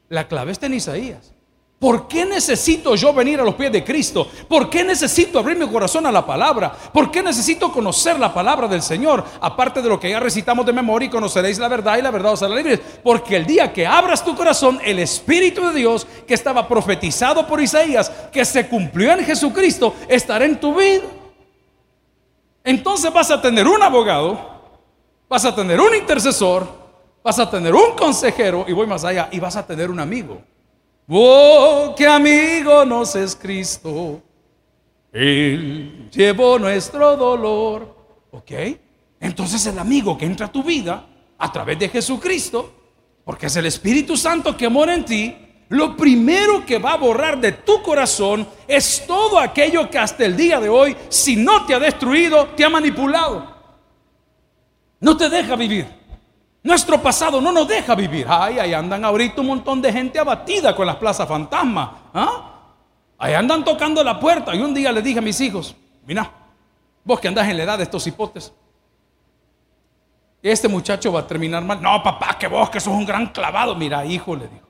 la 0.08 0.26
clave 0.26 0.52
está 0.52 0.66
en 0.66 0.74
Isaías. 0.74 1.34
¿Por 1.78 2.08
qué 2.08 2.24
necesito 2.24 2.94
yo 2.94 3.12
venir 3.12 3.38
a 3.40 3.44
los 3.44 3.56
pies 3.56 3.70
de 3.70 3.84
Cristo? 3.84 4.26
¿Por 4.48 4.70
qué 4.70 4.82
necesito 4.82 5.38
abrir 5.38 5.58
mi 5.58 5.68
corazón 5.68 6.06
a 6.06 6.12
la 6.12 6.24
palabra? 6.24 6.72
¿Por 6.72 7.10
qué 7.10 7.22
necesito 7.22 7.70
conocer 7.70 8.18
la 8.18 8.32
palabra 8.32 8.66
del 8.66 8.80
Señor? 8.80 9.22
Aparte 9.38 9.82
de 9.82 9.88
lo 9.90 10.00
que 10.00 10.08
ya 10.08 10.18
recitamos 10.18 10.64
de 10.64 10.72
memoria 10.72 11.08
y 11.08 11.10
conoceréis 11.10 11.58
la 11.58 11.68
verdad 11.68 11.98
y 11.98 12.02
la 12.02 12.10
verdad 12.10 12.32
os 12.32 12.42
hará 12.42 12.54
libres. 12.54 12.80
Porque 13.02 13.36
el 13.36 13.44
día 13.44 13.70
que 13.70 13.86
abras 13.86 14.24
tu 14.24 14.34
corazón, 14.34 14.80
el 14.82 14.98
Espíritu 14.98 15.66
de 15.66 15.74
Dios 15.74 16.06
que 16.26 16.32
estaba 16.32 16.66
profetizado 16.66 17.46
por 17.46 17.60
Isaías, 17.60 18.10
que 18.32 18.46
se 18.46 18.66
cumplió 18.66 19.12
en 19.12 19.22
Jesucristo, 19.22 19.94
estará 20.08 20.46
en 20.46 20.58
tu 20.58 20.74
vida. 20.74 21.02
Entonces 22.62 23.12
vas 23.12 23.30
a 23.30 23.42
tener 23.42 23.66
un 23.66 23.82
abogado, 23.82 24.38
vas 25.28 25.44
a 25.44 25.54
tener 25.54 25.78
un 25.78 25.94
intercesor, 25.94 26.83
vas 27.24 27.38
a 27.38 27.50
tener 27.50 27.74
un 27.74 27.96
consejero 27.96 28.66
y 28.68 28.72
voy 28.74 28.86
más 28.86 29.02
allá, 29.02 29.30
y 29.32 29.40
vas 29.40 29.56
a 29.56 29.66
tener 29.66 29.90
un 29.90 29.98
amigo. 29.98 30.42
Oh, 31.08 31.94
qué 31.96 32.06
amigo 32.06 32.84
nos 32.84 33.16
es 33.16 33.34
Cristo. 33.34 34.20
Él 35.10 36.10
llevó 36.10 36.58
nuestro 36.58 37.16
dolor. 37.16 37.94
¿Ok? 38.30 38.50
Entonces 39.20 39.64
el 39.66 39.78
amigo 39.78 40.18
que 40.18 40.26
entra 40.26 40.46
a 40.46 40.52
tu 40.52 40.62
vida 40.62 41.06
a 41.38 41.50
través 41.50 41.78
de 41.78 41.88
Jesucristo, 41.88 42.72
porque 43.24 43.46
es 43.46 43.56
el 43.56 43.66
Espíritu 43.66 44.16
Santo 44.16 44.56
que 44.56 44.68
mora 44.68 44.94
en 44.94 45.04
ti, 45.04 45.36
lo 45.70 45.96
primero 45.96 46.66
que 46.66 46.78
va 46.78 46.92
a 46.92 46.98
borrar 46.98 47.40
de 47.40 47.52
tu 47.52 47.82
corazón 47.82 48.46
es 48.68 49.06
todo 49.06 49.38
aquello 49.38 49.88
que 49.88 49.98
hasta 49.98 50.26
el 50.26 50.36
día 50.36 50.60
de 50.60 50.68
hoy, 50.68 50.94
si 51.08 51.36
no 51.36 51.64
te 51.64 51.74
ha 51.74 51.78
destruido, 51.78 52.48
te 52.48 52.64
ha 52.64 52.68
manipulado. 52.68 53.54
No 55.00 55.16
te 55.16 55.30
deja 55.30 55.56
vivir. 55.56 56.03
Nuestro 56.64 57.00
pasado 57.02 57.42
no 57.42 57.52
nos 57.52 57.68
deja 57.68 57.94
vivir. 57.94 58.26
Ay, 58.26 58.58
ahí 58.58 58.72
andan 58.72 59.04
ahorita 59.04 59.42
un 59.42 59.48
montón 59.48 59.82
de 59.82 59.92
gente 59.92 60.18
abatida 60.18 60.74
con 60.74 60.86
las 60.86 60.96
plazas 60.96 61.28
fantasmas. 61.28 61.90
¿ah? 62.14 62.52
Ahí 63.18 63.34
andan 63.34 63.62
tocando 63.62 64.02
la 64.02 64.18
puerta. 64.18 64.54
Y 64.56 64.62
un 64.62 64.72
día 64.72 64.90
le 64.90 65.02
dije 65.02 65.18
a 65.18 65.22
mis 65.22 65.38
hijos, 65.42 65.76
mira, 66.06 66.30
vos 67.04 67.20
que 67.20 67.28
andás 67.28 67.46
en 67.48 67.58
la 67.58 67.64
edad 67.64 67.76
de 67.76 67.84
estos 67.84 68.06
hipotes, 68.06 68.50
este 70.42 70.66
muchacho 70.66 71.12
va 71.12 71.20
a 71.20 71.26
terminar 71.26 71.62
mal. 71.62 71.82
No, 71.82 72.02
papá, 72.02 72.38
que 72.38 72.48
vos 72.48 72.70
que 72.70 72.80
sos 72.80 72.94
un 72.94 73.04
gran 73.04 73.26
clavado. 73.26 73.74
Mira, 73.74 74.02
hijo, 74.06 74.34
le 74.34 74.48
digo. 74.48 74.66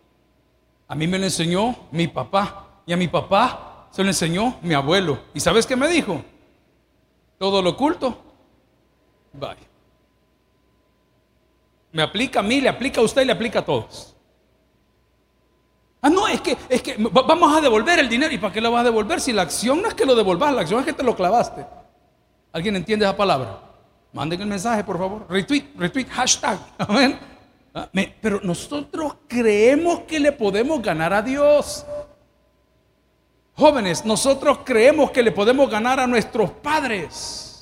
A 0.88 0.96
mí 0.96 1.06
me 1.06 1.16
lo 1.16 1.26
enseñó 1.26 1.76
mi 1.92 2.08
papá. 2.08 2.82
Y 2.86 2.92
a 2.92 2.96
mi 2.96 3.06
papá 3.06 3.86
se 3.92 4.02
lo 4.02 4.08
enseñó 4.08 4.56
mi 4.62 4.74
abuelo. 4.74 5.20
¿Y 5.32 5.38
sabes 5.38 5.64
qué 5.64 5.76
me 5.76 5.86
dijo? 5.86 6.20
Todo 7.38 7.62
lo 7.62 7.70
oculto. 7.70 8.18
Bye. 9.32 9.74
Me 11.94 12.02
aplica 12.02 12.40
a 12.40 12.42
mí, 12.42 12.60
le 12.60 12.68
aplica 12.68 13.00
a 13.00 13.04
usted 13.04 13.22
y 13.22 13.24
le 13.24 13.30
aplica 13.30 13.60
a 13.60 13.64
todos. 13.64 14.16
Ah, 16.02 16.10
no, 16.10 16.26
es 16.26 16.40
que, 16.40 16.56
es 16.68 16.82
que 16.82 16.96
vamos 16.98 17.56
a 17.56 17.60
devolver 17.60 18.00
el 18.00 18.08
dinero. 18.08 18.34
¿Y 18.34 18.38
para 18.38 18.52
qué 18.52 18.60
lo 18.60 18.72
vas 18.72 18.80
a 18.80 18.84
devolver? 18.84 19.20
Si 19.20 19.32
la 19.32 19.42
acción 19.42 19.80
no 19.80 19.86
es 19.86 19.94
que 19.94 20.04
lo 20.04 20.16
devolvas, 20.16 20.52
la 20.52 20.62
acción 20.62 20.80
es 20.80 20.86
que 20.86 20.92
te 20.92 21.04
lo 21.04 21.14
clavaste. 21.14 21.64
¿Alguien 22.52 22.74
entiende 22.74 23.04
esa 23.04 23.16
palabra? 23.16 23.60
Manden 24.12 24.40
el 24.40 24.48
mensaje, 24.48 24.82
por 24.82 24.98
favor. 24.98 25.24
Retweet, 25.30 25.66
retweet, 25.76 26.08
hashtag. 26.08 26.58
Amén. 26.78 27.16
Ah, 27.72 27.88
pero 28.20 28.40
nosotros 28.42 29.14
creemos 29.28 30.00
que 30.00 30.18
le 30.18 30.32
podemos 30.32 30.82
ganar 30.82 31.12
a 31.12 31.22
Dios. 31.22 31.86
Jóvenes, 33.54 34.04
nosotros 34.04 34.58
creemos 34.64 35.12
que 35.12 35.22
le 35.22 35.30
podemos 35.30 35.70
ganar 35.70 36.00
a 36.00 36.08
nuestros 36.08 36.50
padres. 36.50 37.53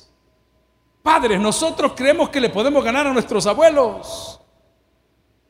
Padres, 1.03 1.37
nosotros 1.39 1.91
creemos 1.95 2.29
que 2.29 2.39
le 2.39 2.49
podemos 2.49 2.81
ganar 2.81 3.05
a 3.05 3.13
nuestros 3.13 3.45
abuelos. 3.45 4.39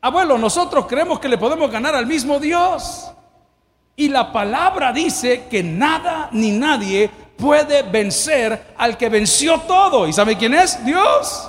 Abuelos, 0.00 0.38
nosotros 0.40 0.84
creemos 0.86 1.20
que 1.20 1.28
le 1.28 1.38
podemos 1.38 1.70
ganar 1.70 1.94
al 1.94 2.06
mismo 2.06 2.40
Dios. 2.40 3.10
Y 3.94 4.08
la 4.08 4.32
palabra 4.32 4.92
dice 4.92 5.46
que 5.48 5.62
nada 5.62 6.28
ni 6.32 6.50
nadie 6.50 7.08
puede 7.38 7.84
vencer 7.84 8.74
al 8.76 8.98
que 8.98 9.08
venció 9.08 9.60
todo. 9.60 10.08
¿Y 10.08 10.12
sabe 10.12 10.36
quién 10.36 10.54
es? 10.54 10.84
Dios. 10.84 11.48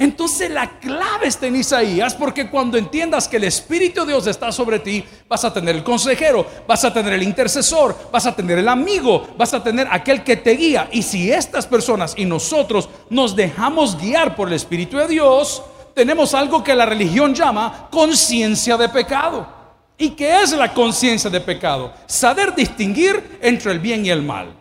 Entonces 0.00 0.48
la 0.48 0.78
clave 0.78 1.26
está 1.26 1.48
en 1.48 1.56
Isaías 1.56 2.14
porque 2.14 2.48
cuando 2.48 2.78
entiendas 2.78 3.26
que 3.26 3.36
el 3.36 3.42
Espíritu 3.42 4.02
de 4.02 4.12
Dios 4.12 4.28
está 4.28 4.52
sobre 4.52 4.78
ti, 4.78 5.04
vas 5.28 5.44
a 5.44 5.52
tener 5.52 5.74
el 5.74 5.82
consejero, 5.82 6.46
vas 6.68 6.84
a 6.84 6.94
tener 6.94 7.14
el 7.14 7.22
intercesor, 7.24 7.98
vas 8.12 8.24
a 8.24 8.36
tener 8.36 8.58
el 8.58 8.68
amigo, 8.68 9.26
vas 9.36 9.52
a 9.54 9.62
tener 9.62 9.88
aquel 9.90 10.22
que 10.22 10.36
te 10.36 10.52
guía. 10.52 10.88
Y 10.92 11.02
si 11.02 11.32
estas 11.32 11.66
personas 11.66 12.14
y 12.16 12.26
nosotros 12.26 12.88
nos 13.10 13.34
dejamos 13.34 13.98
guiar 14.00 14.36
por 14.36 14.46
el 14.46 14.54
Espíritu 14.54 14.98
de 14.98 15.08
Dios, 15.08 15.64
tenemos 15.96 16.32
algo 16.32 16.62
que 16.62 16.76
la 16.76 16.86
religión 16.86 17.34
llama 17.34 17.88
conciencia 17.90 18.76
de 18.76 18.88
pecado. 18.88 19.48
¿Y 19.98 20.10
qué 20.10 20.42
es 20.42 20.52
la 20.52 20.72
conciencia 20.72 21.28
de 21.28 21.40
pecado? 21.40 21.92
Saber 22.06 22.54
distinguir 22.54 23.40
entre 23.42 23.72
el 23.72 23.80
bien 23.80 24.06
y 24.06 24.10
el 24.10 24.22
mal. 24.22 24.57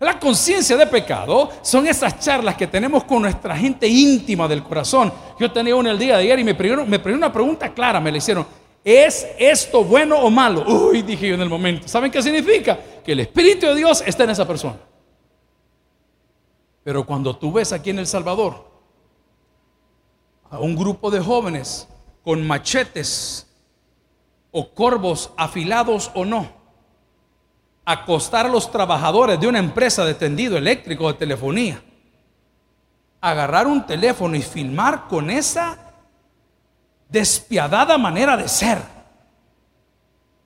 La 0.00 0.18
conciencia 0.18 0.76
de 0.76 0.86
pecado 0.86 1.50
son 1.60 1.86
esas 1.88 2.20
charlas 2.20 2.56
que 2.56 2.68
tenemos 2.68 3.02
con 3.02 3.22
nuestra 3.22 3.56
gente 3.56 3.88
íntima 3.88 4.46
del 4.46 4.62
corazón. 4.62 5.12
Yo 5.40 5.50
tenía 5.50 5.74
una 5.74 5.90
el 5.90 5.98
día 5.98 6.16
de 6.16 6.22
ayer 6.22 6.38
y 6.38 6.44
me 6.44 6.54
pidieron, 6.54 6.88
me 6.88 6.98
una 7.12 7.32
pregunta 7.32 7.74
clara, 7.74 8.00
me 8.00 8.12
le 8.12 8.18
hicieron, 8.18 8.46
¿es 8.84 9.26
esto 9.38 9.82
bueno 9.82 10.16
o 10.18 10.30
malo? 10.30 10.64
Uy, 10.68 11.02
dije 11.02 11.28
yo 11.28 11.34
en 11.34 11.40
el 11.40 11.48
momento. 11.48 11.88
¿Saben 11.88 12.12
qué 12.12 12.22
significa? 12.22 12.78
Que 13.04 13.12
el 13.12 13.20
Espíritu 13.20 13.66
de 13.66 13.74
Dios 13.74 14.04
está 14.06 14.22
en 14.22 14.30
esa 14.30 14.46
persona. 14.46 14.76
Pero 16.84 17.04
cuando 17.04 17.36
tú 17.36 17.52
ves 17.52 17.72
aquí 17.72 17.90
en 17.90 17.98
El 17.98 18.06
Salvador 18.06 18.70
a 20.48 20.60
un 20.60 20.76
grupo 20.76 21.10
de 21.10 21.18
jóvenes 21.18 21.88
con 22.22 22.46
machetes 22.46 23.48
o 24.52 24.72
corvos 24.72 25.32
afilados 25.36 26.12
o 26.14 26.24
no, 26.24 26.57
acostar 27.88 28.44
a 28.44 28.50
los 28.50 28.70
trabajadores 28.70 29.40
de 29.40 29.48
una 29.48 29.58
empresa 29.58 30.04
de 30.04 30.12
tendido 30.12 30.58
eléctrico 30.58 31.10
de 31.10 31.18
telefonía, 31.18 31.82
agarrar 33.18 33.66
un 33.66 33.86
teléfono 33.86 34.36
y 34.36 34.42
filmar 34.42 35.08
con 35.08 35.30
esa 35.30 35.78
despiadada 37.08 37.96
manera 37.96 38.36
de 38.36 38.46
ser. 38.46 38.78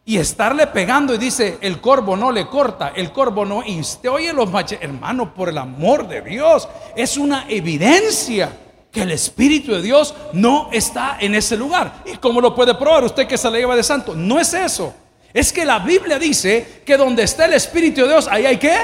Y 0.04 0.18
estarle 0.18 0.68
pegando 0.68 1.14
y 1.14 1.18
dice, 1.18 1.58
el 1.62 1.80
corvo 1.80 2.16
no 2.16 2.30
le 2.30 2.46
corta, 2.46 2.92
el 2.94 3.11
corvo 3.11 3.44
no, 3.44 3.64
y 3.66 3.80
usted 3.80 4.08
oye 4.08 4.32
los 4.32 4.49
machetes, 4.49 4.84
hermano, 4.84 5.34
por 5.34 5.49
el 5.49 5.58
amor 5.58 6.06
de 6.06 6.20
Dios, 6.20 6.68
es 6.94 7.16
una 7.16 7.46
evidencia 7.49 8.56
que 8.92 9.02
el 9.02 9.11
Espíritu 9.11 9.72
de 9.72 9.82
Dios 9.82 10.14
no 10.32 10.68
está 10.70 11.16
en 11.18 11.34
ese 11.34 11.56
lugar. 11.56 12.04
¿Y 12.04 12.18
cómo 12.18 12.40
lo 12.40 12.54
puede 12.54 12.76
probar 12.76 13.02
usted 13.02 13.26
que 13.26 13.37
se 13.37 13.50
le 13.50 13.58
lleva 13.58 13.75
de 13.75 13.82
santo? 13.82 14.14
No 14.14 14.38
es 14.38 14.54
eso. 14.54 14.94
Es 15.34 15.52
que 15.52 15.64
la 15.64 15.78
Biblia 15.78 16.18
dice 16.18 16.82
que 16.84 16.96
donde 16.96 17.22
está 17.22 17.46
el 17.46 17.54
Espíritu 17.54 18.02
de 18.02 18.08
Dios, 18.08 18.28
ahí 18.30 18.46
hay 18.46 18.58
que. 18.58 18.76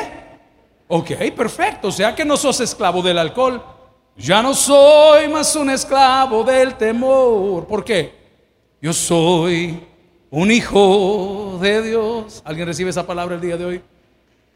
Ok, 0.88 1.10
perfecto. 1.36 1.88
O 1.88 1.92
sea 1.92 2.14
que 2.14 2.24
no 2.24 2.36
sos 2.36 2.60
esclavo 2.60 3.02
del 3.02 3.18
alcohol. 3.18 3.62
Ya 4.16 4.42
no 4.42 4.54
soy 4.54 5.28
más 5.28 5.54
un 5.56 5.70
esclavo 5.70 6.42
del 6.42 6.74
temor. 6.74 7.66
¿Por 7.66 7.84
qué? 7.84 8.14
Yo 8.80 8.92
soy 8.92 9.86
un 10.30 10.50
hijo 10.50 11.58
de 11.60 11.82
Dios. 11.82 12.42
¿Alguien 12.44 12.66
recibe 12.66 12.90
esa 12.90 13.06
palabra 13.06 13.34
el 13.34 13.40
día 13.40 13.56
de 13.56 13.64
hoy? 13.64 13.82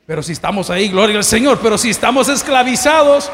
Pero 0.07 0.23
si 0.23 0.33
estamos 0.33 0.71
ahí, 0.71 0.89
gloria 0.89 1.17
al 1.17 1.25
Señor. 1.25 1.61
Pero 1.63 1.77
si 1.77 1.91
estamos 1.91 2.29
esclavizados 2.29 3.31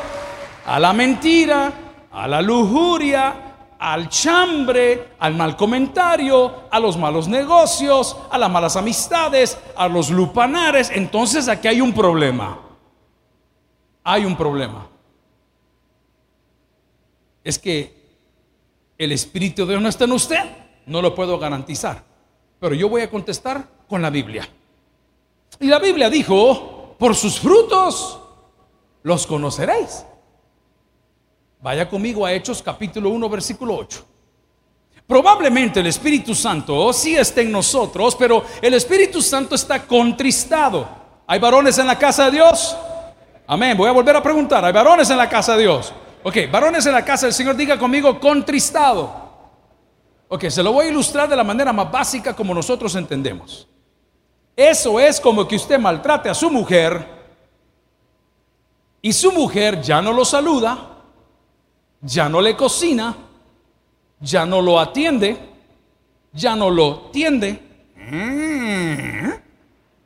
a 0.66 0.78
la 0.78 0.92
mentira, 0.92 1.72
a 2.10 2.28
la 2.28 2.42
lujuria, 2.42 3.47
al 3.78 4.08
chambre, 4.08 5.12
al 5.18 5.34
mal 5.34 5.56
comentario, 5.56 6.64
a 6.70 6.80
los 6.80 6.96
malos 6.96 7.28
negocios, 7.28 8.16
a 8.30 8.38
las 8.38 8.50
malas 8.50 8.76
amistades, 8.76 9.58
a 9.76 9.88
los 9.88 10.10
lupanares. 10.10 10.90
Entonces 10.90 11.48
aquí 11.48 11.68
hay 11.68 11.80
un 11.80 11.92
problema. 11.92 12.60
Hay 14.04 14.24
un 14.24 14.36
problema. 14.36 14.88
Es 17.44 17.58
que 17.58 17.96
el 18.98 19.12
Espíritu 19.12 19.64
de 19.64 19.72
Dios 19.72 19.82
no 19.82 19.88
está 19.88 20.04
en 20.04 20.12
usted. 20.12 20.44
No 20.86 21.02
lo 21.02 21.14
puedo 21.14 21.38
garantizar. 21.38 22.02
Pero 22.58 22.74
yo 22.74 22.88
voy 22.88 23.02
a 23.02 23.10
contestar 23.10 23.68
con 23.88 24.02
la 24.02 24.10
Biblia. 24.10 24.48
Y 25.60 25.66
la 25.66 25.78
Biblia 25.78 26.10
dijo, 26.10 26.96
por 26.98 27.14
sus 27.14 27.38
frutos 27.38 28.20
los 29.02 29.26
conoceréis. 29.26 30.04
Vaya 31.60 31.88
conmigo 31.88 32.24
a 32.24 32.32
Hechos 32.32 32.62
capítulo 32.62 33.10
1, 33.10 33.28
versículo 33.28 33.76
8. 33.76 34.04
Probablemente 35.06 35.80
el 35.80 35.86
Espíritu 35.86 36.34
Santo 36.34 36.92
sí 36.92 37.16
está 37.16 37.40
en 37.40 37.50
nosotros, 37.50 38.14
pero 38.14 38.44
el 38.62 38.74
Espíritu 38.74 39.20
Santo 39.20 39.54
está 39.54 39.84
contristado. 39.84 40.86
¿Hay 41.26 41.40
varones 41.40 41.76
en 41.78 41.86
la 41.86 41.98
casa 41.98 42.26
de 42.26 42.32
Dios? 42.32 42.76
Amén. 43.46 43.76
Voy 43.76 43.88
a 43.88 43.92
volver 43.92 44.14
a 44.14 44.22
preguntar. 44.22 44.64
¿Hay 44.64 44.72
varones 44.72 45.10
en 45.10 45.16
la 45.16 45.28
casa 45.28 45.56
de 45.56 45.62
Dios? 45.62 45.92
Ok, 46.22 46.36
varones 46.50 46.84
en 46.86 46.92
la 46.92 47.04
casa 47.04 47.26
del 47.26 47.32
Señor, 47.32 47.56
diga 47.56 47.78
conmigo 47.78 48.20
contristado. 48.20 49.28
Ok, 50.28 50.48
se 50.50 50.62
lo 50.62 50.72
voy 50.72 50.86
a 50.86 50.90
ilustrar 50.90 51.28
de 51.28 51.36
la 51.36 51.44
manera 51.44 51.72
más 51.72 51.90
básica 51.90 52.36
como 52.36 52.54
nosotros 52.54 52.94
entendemos. 52.94 53.66
Eso 54.54 55.00
es 55.00 55.20
como 55.20 55.48
que 55.48 55.56
usted 55.56 55.78
maltrate 55.78 56.28
a 56.28 56.34
su 56.34 56.50
mujer 56.50 57.06
y 59.00 59.12
su 59.12 59.32
mujer 59.32 59.80
ya 59.80 60.02
no 60.02 60.12
lo 60.12 60.24
saluda, 60.24 60.87
ya 62.00 62.28
no 62.28 62.40
le 62.40 62.56
cocina, 62.56 63.16
ya 64.20 64.46
no 64.46 64.60
lo 64.60 64.78
atiende, 64.78 65.36
ya 66.32 66.54
no 66.54 66.70
lo 66.70 67.10
tiende. 67.12 67.62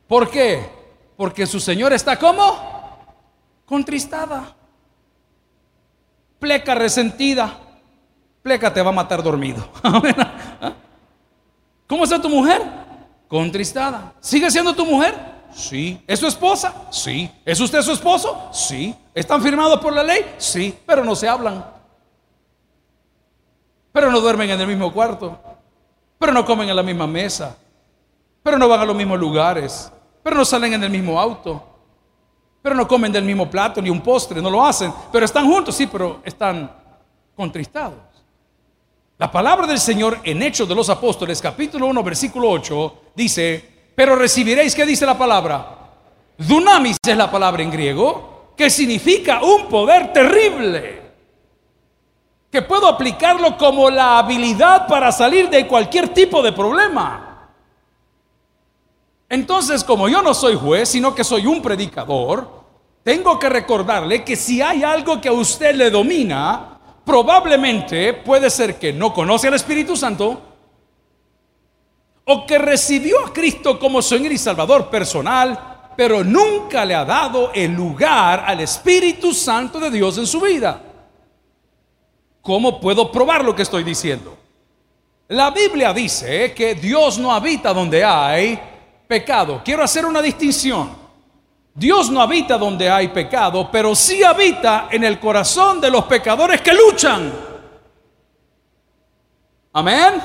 ¿Por 0.07 0.31
qué? 0.31 0.69
Porque 1.17 1.47
su 1.47 1.61
Señor 1.61 1.93
está 1.93 2.19
como 2.19 2.99
contristada, 3.67 4.55
pleca 6.39 6.75
resentida. 6.75 7.59
Pleca 8.43 8.75
te 8.75 8.83
va 8.83 8.89
a 8.91 8.93
matar 8.93 9.23
dormido. 9.23 9.69
¿Cómo 11.87 12.03
está 12.03 12.21
tu 12.21 12.29
mujer? 12.29 12.61
Contristada. 13.29 14.15
¿Sigue 14.19 14.51
siendo 14.51 14.75
tu 14.75 14.85
mujer? 14.85 15.15
Sí. 15.55 16.03
¿Es 16.09 16.19
su 16.19 16.27
esposa? 16.27 16.89
Sí. 16.91 17.31
¿Es 17.45 17.61
usted 17.61 17.81
su 17.83 17.93
esposo? 17.93 18.51
Sí. 18.53 18.97
¿Están 19.15 19.41
firmados 19.41 19.79
por 19.79 19.93
la 19.93 20.03
ley? 20.03 20.35
Sí, 20.39 20.77
pero 20.85 21.05
no 21.05 21.15
se 21.15 21.29
hablan 21.29 21.65
pero 23.93 24.11
no 24.11 24.21
duermen 24.21 24.51
en 24.51 24.61
el 24.61 24.67
mismo 24.67 24.93
cuarto, 24.93 25.39
pero 26.19 26.33
no 26.33 26.45
comen 26.45 26.69
en 26.69 26.77
la 26.77 26.83
misma 26.83 27.07
mesa, 27.07 27.57
pero 28.43 28.59
no 28.59 28.69
van 28.69 28.81
a 28.81 28.85
los 28.87 28.97
mismos 28.97 29.19
lugares, 29.21 29.93
pero 30.23 30.37
no 30.37 30.45
salen 30.45 30.73
en 30.73 30.83
el 30.83 30.91
mismo 30.91 31.21
auto, 31.21 31.63
pero 32.63 32.75
no 32.75 32.89
comen 32.89 33.13
del 33.13 33.25
mismo 33.25 33.51
plato 33.51 33.83
ni 33.83 33.91
un 33.91 34.01
postre, 34.01 34.41
no 34.41 34.49
lo 34.49 34.65
hacen, 34.65 34.93
pero 35.13 35.25
están 35.25 35.47
juntos, 35.47 35.75
sí, 35.75 35.87
pero 35.87 36.21
están 36.25 36.71
contristados. 37.37 37.99
La 39.19 39.31
palabra 39.31 39.67
del 39.67 39.79
Señor 39.79 40.19
en 40.25 40.43
Hechos 40.43 40.69
de 40.69 40.75
los 40.75 40.89
Apóstoles, 40.89 41.41
capítulo 41.41 41.87
1, 41.87 42.03
versículo 42.03 42.51
8, 42.51 42.95
dice, 43.15 43.93
pero 43.95 44.17
recibiréis, 44.17 44.75
¿qué 44.75 44.87
dice 44.87 45.05
la 45.05 45.19
palabra? 45.19 45.79
Dunamis 46.39 46.97
es 47.07 47.17
la 47.17 47.31
palabra 47.31 47.63
en 47.63 47.71
griego, 47.71 48.55
que 48.57 48.71
significa 48.71 49.43
un 49.43 49.69
poder 49.69 50.13
terrible 50.13 51.02
que 52.53 52.61
puedo 52.61 52.87
aplicarlo 52.87 53.57
como 53.57 53.89
la 53.89 54.19
habilidad 54.19 54.87
para 54.87 55.11
salir 55.11 55.49
de 55.49 55.67
cualquier 55.67 56.11
tipo 56.11 56.43
de 56.43 56.53
problema. 56.53 57.49
Entonces, 59.27 59.83
como 59.83 60.07
yo 60.07 60.21
no 60.21 60.35
soy 60.35 60.55
juez, 60.55 60.91
sino 60.91 61.15
que 61.15 61.25
soy 61.25 61.47
un 61.47 61.63
predicador, 61.63 62.63
tengo 63.03 63.39
que 63.39 63.49
recordarle 63.49 64.23
que 64.23 64.37
si 64.37 64.61
hay 64.61 64.85
algo 64.85 65.19
que 65.19 65.31
a 65.31 65.33
usted 65.33 65.75
le 65.75 65.91
domina, 65.91 66.79
probablemente 67.07 68.13
puede 68.13 68.51
ser 68.51 68.79
que 68.79 68.93
no 68.93 69.15
conoce 69.15 69.49
al 69.49 69.55
Espíritu 69.55 69.97
Santo 69.97 70.43
o 72.27 72.47
que 72.47 72.59
recibió 72.59 73.25
a 73.25 73.33
Cristo 73.33 73.79
como 73.79 74.03
Señor 74.03 74.31
y 74.31 74.37
Salvador 74.37 74.91
personal, 74.91 75.89
pero 75.97 76.23
nunca 76.23 76.85
le 76.85 76.95
ha 76.95 77.07
dado 77.07 77.51
el 77.55 77.73
lugar 77.73 78.45
al 78.47 78.61
Espíritu 78.61 79.33
Santo 79.33 79.81
de 79.81 79.91
Dios 79.91 80.19
en 80.19 80.27
su 80.27 80.39
vida. 80.39 80.92
¿Cómo 82.43 82.81
puedo 82.81 83.11
probar 83.11 83.45
lo 83.45 83.55
que 83.55 83.63
estoy 83.63 83.85
diciendo? 83.85 84.37
La 85.29 85.51
Biblia 85.51 85.95
dice 85.95 86.53
que 86.53 86.75
Dios 86.75 87.19
no 87.19 87.33
habita 87.33 87.73
donde 87.73 88.05
hay 88.05 88.61
pecado. 89.07 89.63
Quiero 89.65 89.85
hacer 89.85 90.05
una 90.05 90.21
distinción. 90.21 90.91
Dios 91.73 92.11
no 92.11 92.21
habita 92.21 92.59
donde 92.59 92.91
hay 92.91 93.09
pecado, 93.09 93.71
pero 93.71 93.95
sí 93.95 94.23
habita 94.23 94.89
en 94.91 95.05
el 95.05 95.19
corazón 95.19 95.81
de 95.81 95.91
los 95.91 96.05
pecadores 96.05 96.61
que 96.61 96.75
luchan. 96.75 97.33
Amén. 99.73 100.21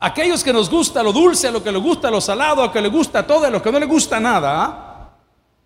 Aquellos 0.00 0.42
que 0.42 0.52
nos 0.52 0.70
gusta 0.70 1.02
lo 1.02 1.12
dulce, 1.12 1.48
a 1.48 1.50
lo 1.52 1.62
que 1.62 1.70
les 1.70 1.80
gusta 1.80 2.10
lo 2.10 2.22
salado, 2.22 2.64
a 2.64 2.72
que 2.72 2.80
les 2.80 2.90
gusta 2.90 3.24
todo, 3.24 3.44
a 3.44 3.50
lo 3.50 3.62
que 3.62 3.70
no 3.70 3.78
les 3.78 3.88
gusta 3.88 4.18
nada. 4.18 5.12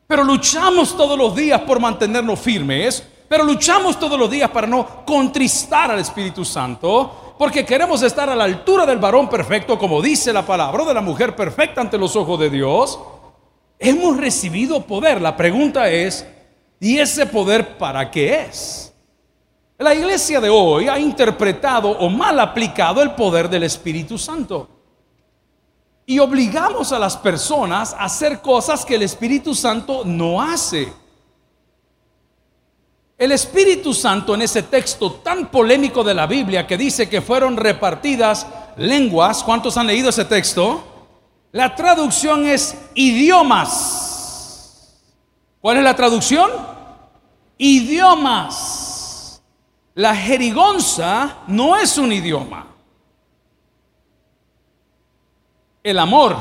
Pero 0.06 0.24
luchamos 0.24 0.94
todos 0.96 1.16
los 1.16 1.34
días 1.34 1.60
por 1.62 1.78
mantenernos 1.78 2.38
firmes. 2.40 3.13
Pero 3.28 3.44
luchamos 3.44 3.98
todos 3.98 4.18
los 4.18 4.30
días 4.30 4.50
para 4.50 4.66
no 4.66 5.04
contristar 5.04 5.90
al 5.90 5.98
Espíritu 5.98 6.44
Santo. 6.44 7.34
Porque 7.38 7.64
queremos 7.64 8.02
estar 8.02 8.30
a 8.30 8.36
la 8.36 8.44
altura 8.44 8.86
del 8.86 8.98
varón 8.98 9.28
perfecto, 9.28 9.78
como 9.78 10.00
dice 10.00 10.32
la 10.32 10.46
palabra, 10.46 10.82
o 10.82 10.86
de 10.86 10.94
la 10.94 11.00
mujer 11.00 11.34
perfecta 11.34 11.80
ante 11.80 11.98
los 11.98 12.14
ojos 12.14 12.38
de 12.38 12.50
Dios. 12.50 12.98
Hemos 13.78 14.16
recibido 14.16 14.82
poder. 14.82 15.20
La 15.20 15.36
pregunta 15.36 15.90
es, 15.90 16.24
¿y 16.78 16.98
ese 16.98 17.26
poder 17.26 17.76
para 17.76 18.10
qué 18.10 18.42
es? 18.42 18.92
La 19.78 19.94
iglesia 19.94 20.40
de 20.40 20.48
hoy 20.48 20.86
ha 20.88 20.98
interpretado 20.98 21.90
o 21.90 22.08
mal 22.08 22.38
aplicado 22.38 23.02
el 23.02 23.12
poder 23.12 23.50
del 23.50 23.64
Espíritu 23.64 24.16
Santo. 24.16 24.68
Y 26.06 26.20
obligamos 26.20 26.92
a 26.92 26.98
las 26.98 27.16
personas 27.16 27.92
a 27.94 28.04
hacer 28.04 28.40
cosas 28.40 28.84
que 28.84 28.94
el 28.94 29.02
Espíritu 29.02 29.54
Santo 29.54 30.02
no 30.04 30.40
hace. 30.40 30.92
El 33.16 33.30
Espíritu 33.30 33.94
Santo 33.94 34.34
en 34.34 34.42
ese 34.42 34.64
texto 34.64 35.12
tan 35.12 35.50
polémico 35.50 36.02
de 36.02 36.14
la 36.14 36.26
Biblia 36.26 36.66
que 36.66 36.76
dice 36.76 37.08
que 37.08 37.22
fueron 37.22 37.56
repartidas 37.56 38.46
lenguas, 38.76 39.44
¿cuántos 39.44 39.76
han 39.76 39.86
leído 39.86 40.10
ese 40.10 40.24
texto? 40.24 40.82
La 41.52 41.76
traducción 41.76 42.44
es 42.46 42.76
idiomas. 42.94 45.00
¿Cuál 45.60 45.76
es 45.78 45.84
la 45.84 45.94
traducción? 45.94 46.50
Idiomas. 47.56 49.40
La 49.94 50.16
jerigonza 50.16 51.38
no 51.46 51.76
es 51.76 51.96
un 51.96 52.12
idioma. 52.12 52.66
El 55.84 56.00
amor, 56.00 56.36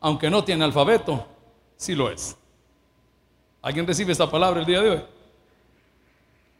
aunque 0.00 0.30
no 0.30 0.44
tiene 0.44 0.64
alfabeto, 0.64 1.26
sí 1.76 1.96
lo 1.96 2.10
es. 2.10 2.36
¿Alguien 3.60 3.88
recibe 3.88 4.12
esta 4.12 4.30
palabra 4.30 4.60
el 4.60 4.66
día 4.66 4.80
de 4.80 4.90
hoy? 4.90 5.17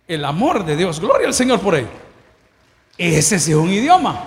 El 0.09 0.25
amor 0.25 0.65
de 0.65 0.75
Dios, 0.75 0.99
gloria 0.99 1.27
al 1.27 1.35
Señor 1.35 1.61
por 1.61 1.75
él. 1.75 1.87
Ese 2.97 3.37
es 3.37 3.49
un 3.49 3.71
idioma. 3.71 4.25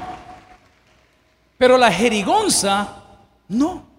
Pero 1.57 1.77
la 1.77 1.91
jerigonza 1.91 3.03
no. 3.47 3.89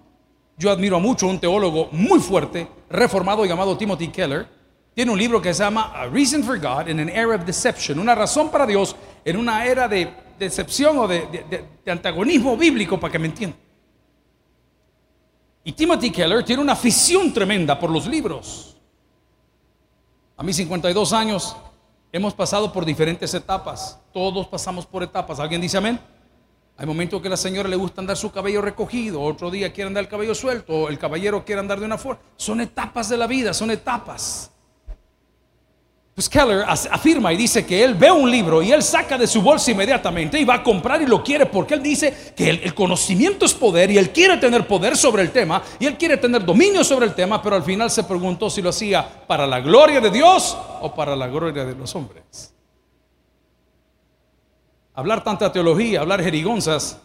Yo 0.56 0.70
admiro 0.70 1.00
mucho 1.00 1.26
a 1.26 1.30
un 1.30 1.40
teólogo 1.40 1.88
muy 1.90 2.20
fuerte, 2.20 2.68
reformado 2.88 3.44
llamado 3.44 3.76
Timothy 3.76 4.08
Keller. 4.08 4.46
Tiene 4.94 5.10
un 5.10 5.18
libro 5.18 5.42
que 5.42 5.52
se 5.52 5.64
llama 5.64 5.92
A 5.92 6.06
Reason 6.06 6.44
for 6.44 6.58
God 6.60 6.88
in 6.88 7.00
an 7.00 7.08
Era 7.08 7.34
of 7.34 7.44
Deception, 7.44 7.98
una 7.98 8.14
razón 8.14 8.50
para 8.50 8.64
Dios 8.64 8.94
en 9.24 9.36
una 9.36 9.66
era 9.66 9.88
de 9.88 10.12
decepción 10.38 10.98
o 10.98 11.08
de, 11.08 11.64
antagonismo 11.86 12.56
bíblico, 12.56 13.00
para 13.00 13.10
que 13.10 13.18
me 13.18 13.26
entiendan. 13.26 13.58
Y 15.64 15.72
Timothy 15.72 16.10
Keller 16.10 16.44
tiene 16.44 16.62
una 16.62 16.74
afición 16.74 17.32
tremenda 17.32 17.78
por 17.78 17.90
los 17.90 18.06
libros. 18.06 18.76
A 20.36 20.42
mis 20.42 20.56
52 20.56 21.12
años 21.12 21.56
hemos 22.12 22.34
pasado 22.34 22.72
por 22.72 22.84
diferentes 22.84 23.32
etapas. 23.34 23.98
Todos 24.12 24.46
pasamos 24.46 24.86
por 24.86 25.02
etapas. 25.02 25.40
¿Alguien 25.40 25.60
dice 25.60 25.78
amén? 25.78 25.98
Hay 26.76 26.86
momentos 26.86 27.20
que 27.20 27.28
la 27.28 27.36
señora 27.36 27.68
le 27.68 27.76
gusta 27.76 28.00
andar 28.00 28.16
su 28.16 28.30
cabello 28.32 28.62
recogido, 28.62 29.20
otro 29.20 29.50
día 29.50 29.72
quiere 29.72 29.88
andar 29.88 30.04
el 30.04 30.08
cabello 30.08 30.34
suelto, 30.34 30.88
el 30.88 30.98
caballero 30.98 31.44
quiere 31.44 31.60
andar 31.60 31.78
de 31.78 31.86
una 31.86 31.98
forma. 31.98 32.20
Son 32.36 32.60
etapas 32.60 33.08
de 33.08 33.16
la 33.16 33.26
vida, 33.26 33.52
son 33.52 33.70
etapas. 33.70 34.50
Pues 36.14 36.28
Keller 36.28 36.64
afirma 36.68 37.32
y 37.32 37.38
dice 37.38 37.64
que 37.64 37.82
él 37.82 37.94
ve 37.94 38.10
un 38.10 38.30
libro 38.30 38.62
y 38.62 38.70
él 38.70 38.82
saca 38.82 39.16
de 39.16 39.26
su 39.26 39.40
bolsa 39.40 39.70
inmediatamente 39.70 40.38
y 40.38 40.44
va 40.44 40.56
a 40.56 40.62
comprar 40.62 41.00
y 41.00 41.06
lo 41.06 41.24
quiere 41.24 41.46
porque 41.46 41.72
él 41.72 41.82
dice 41.82 42.34
que 42.36 42.50
el, 42.50 42.74
conocimiento 42.74 43.46
es 43.46 43.54
poder 43.54 43.90
y 43.90 43.96
él 43.96 44.10
quiere 44.10 44.36
tener 44.36 44.66
poder 44.66 44.94
sobre 44.94 45.22
el 45.22 45.30
tema 45.30 45.62
y 45.80 45.86
él 45.86 45.96
quiere 45.96 46.18
tener 46.18 46.44
dominio 46.44 46.84
sobre 46.84 47.06
el 47.06 47.14
tema, 47.14 47.40
pero 47.40 47.56
al 47.56 47.62
final 47.62 47.90
se 47.90 48.04
preguntó 48.04 48.50
si 48.50 48.60
lo 48.60 48.68
hacía 48.68 49.24
para 49.26 49.46
la 49.46 49.60
gloria 49.60 50.02
de 50.02 50.10
Dios 50.10 50.54
o 50.82 50.94
para 50.94 51.16
la 51.16 51.28
gloria 51.28 51.64
de 51.64 51.74
los 51.74 51.94
hombres. 51.96 52.54
Hablar 54.94 55.24
tanta 55.24 55.50
teología, 55.50 56.02
hablar 56.02 56.22
jerigonzas, 56.22 57.00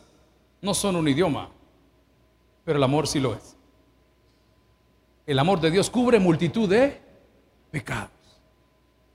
no 0.61 0.73
son 0.73 0.97
un 0.97 1.07
idioma, 1.07 1.49
pero 2.65 2.77
el 2.77 2.83
amor 2.83 3.07
sí 3.07 3.21
lo 3.21 3.35
es. 3.35 3.55
El 5.25 5.39
amor 5.39 5.61
de 5.61 5.71
Dios 5.71 5.89
cubre 5.89 6.19
multitud 6.19 6.67
de 6.67 7.01
pecados. 7.71 8.16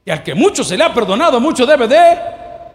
Y 0.05 0.11
al 0.11 0.23
que 0.23 0.35
mucho 0.35 0.65
se 0.65 0.77
le 0.77 0.85
ha 0.85 0.93
perdonado, 0.93 1.41
mucho 1.41 1.65
debe 1.65 1.87
de 1.87 2.19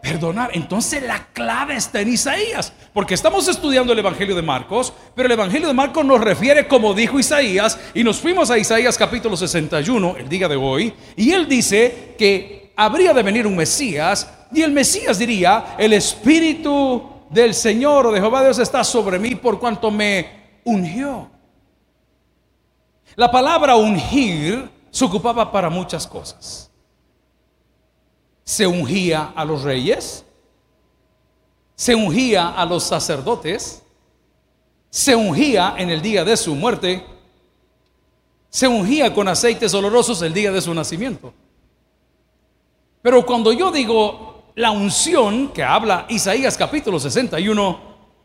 perdonar. 0.02 0.52
Entonces 0.54 1.04
la 1.04 1.28
clave 1.34 1.76
está 1.76 2.02
en 2.02 2.10
Isaías, 2.10 2.72
porque 2.94 3.14
estamos 3.14 3.48
estudiando 3.48 3.94
el 3.94 4.00
Evangelio 4.00 4.36
de 4.36 4.42
Marcos, 4.42 4.94
pero 5.16 5.26
el 5.26 5.34
Evangelio 5.34 5.68
de 5.68 5.74
Marcos 5.74 6.06
nos 6.06 6.22
refiere 6.22 6.68
como 6.68 6.94
dijo 6.94 7.20
Isaías, 7.20 7.78
y 7.94 8.04
nos 8.04 8.18
fuimos 8.18 8.50
a 8.50 8.58
Isaías 8.58 8.98
capítulo 8.98 9.36
61, 9.36 10.16
el 10.18 10.30
día 10.30 10.48
de 10.48 10.56
hoy, 10.56 10.94
y 11.16 11.32
él 11.32 11.48
dice 11.48 12.16
que 12.18 12.72
habría 12.76 13.14
de 13.14 13.24
venir 13.24 13.46
un 13.46 13.56
Mesías 13.56 14.32
y 14.54 14.62
el 14.62 14.72
Mesías 14.72 15.20
diría, 15.20 15.76
el 15.78 15.94
Espíritu 15.94 17.10
del 17.30 17.54
Señor 17.54 18.08
o 18.08 18.12
de 18.12 18.22
Jehová 18.22 18.44
Dios 18.44 18.60
está 18.60 18.84
sobre 18.84 19.20
mí 19.20 19.36
por 19.36 19.60
cuanto 19.60 19.92
me 19.92 20.60
ungió. 20.64 21.30
La 23.16 23.30
palabra 23.30 23.76
ungir 23.76 24.70
se 24.90 25.04
ocupaba 25.04 25.52
para 25.52 25.70
muchas 25.70 26.08
cosas. 26.08 26.67
Se 28.48 28.66
ungía 28.66 29.34
a 29.36 29.44
los 29.44 29.64
reyes, 29.64 30.24
se 31.76 31.94
ungía 31.94 32.48
a 32.48 32.66
los 32.66 32.82
sacerdotes, 32.82 33.84
se 34.90 35.14
ungía 35.14 35.76
en 35.78 35.90
el 35.90 36.02
día 36.02 36.24
de 36.24 36.38
su 36.38 36.56
muerte, 36.56 37.06
se 38.50 38.66
ungía 38.66 39.14
con 39.14 39.28
aceites 39.28 39.74
olorosos 39.74 40.22
el 40.22 40.34
día 40.34 40.50
de 40.54 40.62
su 40.62 40.74
nacimiento. 40.74 41.34
Pero 43.02 43.26
cuando 43.26 43.52
yo 43.52 43.70
digo 43.70 44.46
la 44.56 44.72
unción 44.72 45.50
que 45.50 45.62
habla 45.62 46.06
Isaías 46.08 46.56
capítulo 46.56 47.02
61 47.02 47.80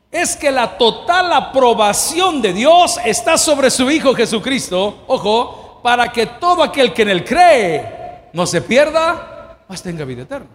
es 0.09 0.37
que 0.37 0.53
la 0.53 0.79
total 0.79 1.33
aprobación 1.33 2.41
de 2.41 2.53
Dios 2.53 2.97
está 3.05 3.37
sobre 3.37 3.73
su 3.73 3.91
Hijo 3.91 4.15
Jesucristo, 4.15 5.03
ojo, 5.09 5.81
para 5.83 6.13
que 6.13 6.27
todo 6.27 6.63
aquel 6.63 6.93
que 6.93 7.03
en 7.03 7.09
él 7.09 7.25
cree 7.25 8.29
no 8.33 8.47
se 8.47 8.63
pierda, 8.63 9.32
mas 9.69 9.83
tenga 9.83 10.05
vida 10.05 10.23
eterna. 10.23 10.51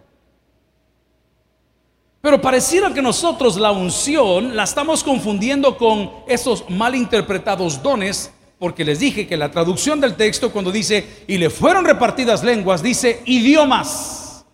Pero 2.21 2.41
pareciera 2.41 2.93
que 2.93 3.01
nosotros 3.01 3.57
la 3.57 3.71
unción 3.71 4.55
la 4.55 4.63
estamos 4.63 5.03
confundiendo 5.03 5.77
con 5.77 6.11
esos 6.27 6.69
malinterpretados 6.69 7.81
dones, 7.81 8.31
porque 8.59 8.83
les 8.83 8.99
dije 8.99 9.27
que 9.27 9.37
la 9.37 9.51
traducción 9.51 10.01
del 10.01 10.15
texto 10.15 10.51
cuando 10.51 10.71
dice, 10.71 11.23
y 11.27 11.37
le 11.37 11.49
fueron 11.49 11.85
repartidas 11.85 12.43
lenguas, 12.43 12.81
dice 12.81 13.21
idiomas. 13.25 14.45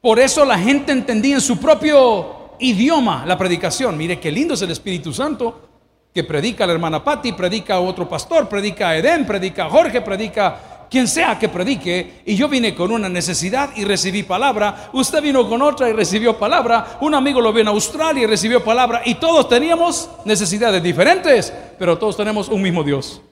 Por 0.00 0.18
eso 0.18 0.44
la 0.44 0.58
gente 0.58 0.92
entendía 0.92 1.34
en 1.34 1.40
su 1.40 1.58
propio 1.58 2.54
idioma 2.58 3.26
la 3.26 3.36
predicación. 3.36 3.98
Mire 3.98 4.18
qué 4.18 4.30
lindo 4.30 4.54
es 4.54 4.62
el 4.62 4.70
Espíritu 4.70 5.12
Santo 5.12 5.68
que 6.14 6.24
predica 6.24 6.64
a 6.64 6.66
la 6.66 6.72
hermana 6.72 7.04
Patti, 7.04 7.32
predica 7.32 7.74
a 7.74 7.80
otro 7.80 8.08
pastor, 8.08 8.48
predica 8.48 8.88
a 8.88 8.96
Edén, 8.96 9.26
predica 9.26 9.66
a 9.66 9.70
Jorge, 9.70 10.00
predica 10.00 10.69
quien 10.90 11.06
sea 11.06 11.38
que 11.38 11.48
predique. 11.48 12.22
Y 12.26 12.34
yo 12.34 12.48
vine 12.48 12.74
con 12.74 12.90
una 12.90 13.08
necesidad 13.08 13.70
y 13.76 13.84
recibí 13.84 14.24
palabra. 14.24 14.90
Usted 14.92 15.22
vino 15.22 15.48
con 15.48 15.62
otra 15.62 15.88
y 15.88 15.92
recibió 15.92 16.36
palabra. 16.36 16.98
Un 17.00 17.14
amigo 17.14 17.40
lo 17.40 17.52
vio 17.52 17.62
en 17.62 17.68
Australia 17.68 18.24
y 18.24 18.26
recibió 18.26 18.62
palabra. 18.62 19.02
Y 19.04 19.14
todos 19.14 19.48
teníamos 19.48 20.10
necesidades 20.24 20.82
diferentes, 20.82 21.52
pero 21.78 21.96
todos 21.96 22.16
tenemos 22.16 22.48
un 22.48 22.60
mismo 22.60 22.82
Dios. 22.82 23.22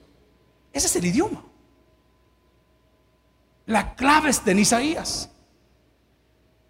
Ese 0.71 0.87
es 0.87 0.95
el 0.95 1.05
idioma. 1.05 1.43
La 3.65 3.93
clave 3.93 4.29
está 4.29 4.51
en 4.51 4.59
Isaías. 4.59 5.29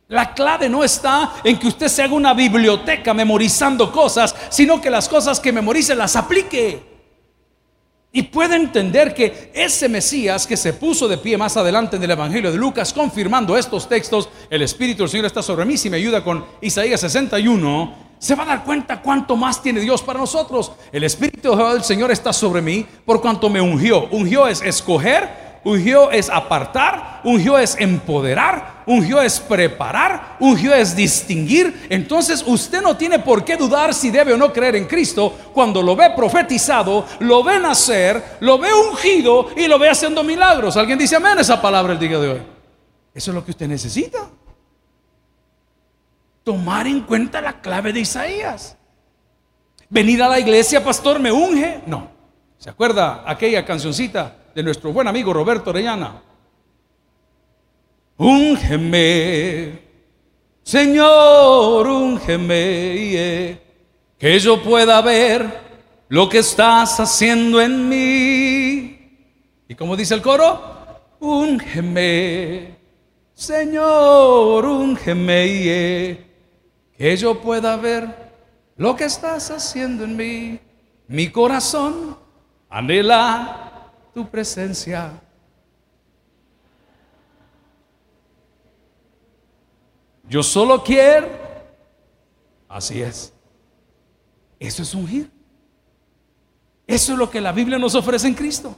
La 0.07 0.33
clave 0.33 0.67
no 0.67 0.83
está 0.83 1.33
en 1.43 1.59
que 1.59 1.67
usted 1.67 1.87
se 1.87 2.01
haga 2.01 2.15
una 2.15 2.33
biblioteca 2.33 3.13
memorizando 3.13 3.91
cosas, 3.91 4.35
sino 4.49 4.81
que 4.81 4.89
las 4.89 5.07
cosas 5.07 5.39
que 5.39 5.53
memorice 5.53 5.93
las 5.93 6.15
aplique. 6.15 6.88
Y 8.11 8.23
puede 8.23 8.55
entender 8.55 9.13
que 9.13 9.51
ese 9.53 9.87
Mesías 9.87 10.47
que 10.47 10.57
se 10.57 10.73
puso 10.73 11.07
de 11.07 11.17
pie 11.17 11.37
más 11.37 11.57
adelante 11.57 11.97
en 11.97 12.03
el 12.03 12.11
Evangelio 12.11 12.51
de 12.51 12.57
Lucas, 12.57 12.91
confirmando 12.91 13.55
estos 13.55 13.87
textos, 13.87 14.29
el 14.49 14.63
Espíritu 14.63 15.03
del 15.03 15.09
Señor 15.09 15.25
está 15.27 15.43
sobre 15.43 15.63
mí, 15.65 15.77
si 15.77 15.91
me 15.91 15.97
ayuda 15.97 16.23
con 16.23 16.43
Isaías 16.59 17.01
61, 17.01 18.09
se 18.17 18.33
va 18.33 18.43
a 18.43 18.47
dar 18.47 18.63
cuenta 18.63 19.01
cuánto 19.01 19.35
más 19.35 19.61
tiene 19.61 19.79
Dios 19.79 20.01
para 20.01 20.19
nosotros. 20.19 20.71
El 20.91 21.03
Espíritu 21.03 21.55
del 21.55 21.83
Señor 21.83 22.11
está 22.11 22.33
sobre 22.33 22.61
mí 22.61 22.85
por 23.05 23.21
cuanto 23.21 23.47
me 23.49 23.61
ungió. 23.61 24.07
Ungió 24.09 24.47
es 24.47 24.61
escoger 24.61 25.48
Ungió 25.63 26.09
es 26.09 26.29
apartar, 26.29 27.19
ungió 27.23 27.57
es 27.57 27.75
empoderar, 27.77 28.83
ungió 28.85 29.21
es 29.21 29.39
preparar, 29.39 30.37
ungió 30.39 30.73
es 30.73 30.95
distinguir. 30.95 31.87
Entonces 31.89 32.43
usted 32.47 32.81
no 32.81 32.95
tiene 32.95 33.19
por 33.19 33.43
qué 33.43 33.57
dudar 33.57 33.93
si 33.93 34.09
debe 34.09 34.33
o 34.33 34.37
no 34.37 34.53
creer 34.53 34.77
en 34.77 34.85
Cristo 34.85 35.37
cuando 35.53 35.81
lo 35.81 35.95
ve 35.95 36.11
profetizado, 36.15 37.05
lo 37.19 37.43
ve 37.43 37.59
nacer, 37.59 38.37
lo 38.39 38.57
ve 38.57 38.69
ungido 38.73 39.49
y 39.55 39.67
lo 39.67 39.77
ve 39.77 39.89
haciendo 39.89 40.23
milagros. 40.23 40.77
¿Alguien 40.77 40.97
dice 40.97 41.17
amén 41.17 41.37
esa 41.39 41.61
palabra 41.61 41.93
el 41.93 41.99
día 41.99 42.19
de 42.19 42.27
hoy? 42.29 42.41
Eso 43.13 43.31
es 43.31 43.35
lo 43.35 43.43
que 43.43 43.51
usted 43.51 43.67
necesita. 43.67 44.29
Tomar 46.43 46.87
en 46.87 47.01
cuenta 47.01 47.41
la 47.41 47.59
clave 47.59 47.91
de 47.91 47.99
Isaías. 47.99 48.77
Venir 49.89 50.23
a 50.23 50.29
la 50.29 50.39
iglesia, 50.39 50.83
pastor, 50.83 51.19
me 51.19 51.31
unge. 51.31 51.81
No. 51.85 52.18
¿Se 52.59 52.69
acuerda 52.69 53.23
aquella 53.25 53.65
cancioncita? 53.65 54.35
de 54.53 54.63
nuestro 54.63 54.91
buen 54.91 55.07
amigo 55.07 55.31
Roberto 55.33 55.69
Orellana. 55.69 56.21
Úngeme, 58.17 59.79
Señor, 60.63 61.87
úngeme, 61.87 63.59
que 64.17 64.39
yo 64.39 64.61
pueda 64.61 65.01
ver 65.01 65.69
lo 66.09 66.27
que 66.27 66.39
estás 66.39 66.99
haciendo 66.99 67.61
en 67.61 67.87
mí. 67.87 68.99
Y 69.67 69.75
como 69.75 69.95
dice 69.95 70.15
el 70.15 70.21
coro, 70.21 70.59
úngeme, 71.21 72.77
Señor, 73.33 74.65
úngeme, 74.65 76.25
que 76.97 77.15
yo 77.15 77.39
pueda 77.39 77.77
ver 77.77 78.33
lo 78.75 78.95
que 78.97 79.05
estás 79.05 79.51
haciendo 79.51 80.03
en 80.03 80.17
mí. 80.17 80.59
Mi 81.07 81.29
corazón 81.29 82.17
anhela 82.69 83.91
tu 84.13 84.29
presencia. 84.29 85.19
Yo 90.27 90.43
solo 90.43 90.83
quiero, 90.83 91.27
así 92.67 93.01
es. 93.01 93.33
Eso 94.59 94.83
es 94.83 94.93
ungir. 94.93 95.31
Eso 96.85 97.13
es 97.13 97.19
lo 97.19 97.29
que 97.29 97.41
la 97.41 97.51
Biblia 97.51 97.79
nos 97.79 97.95
ofrece 97.95 98.27
en 98.27 98.35
Cristo. 98.35 98.75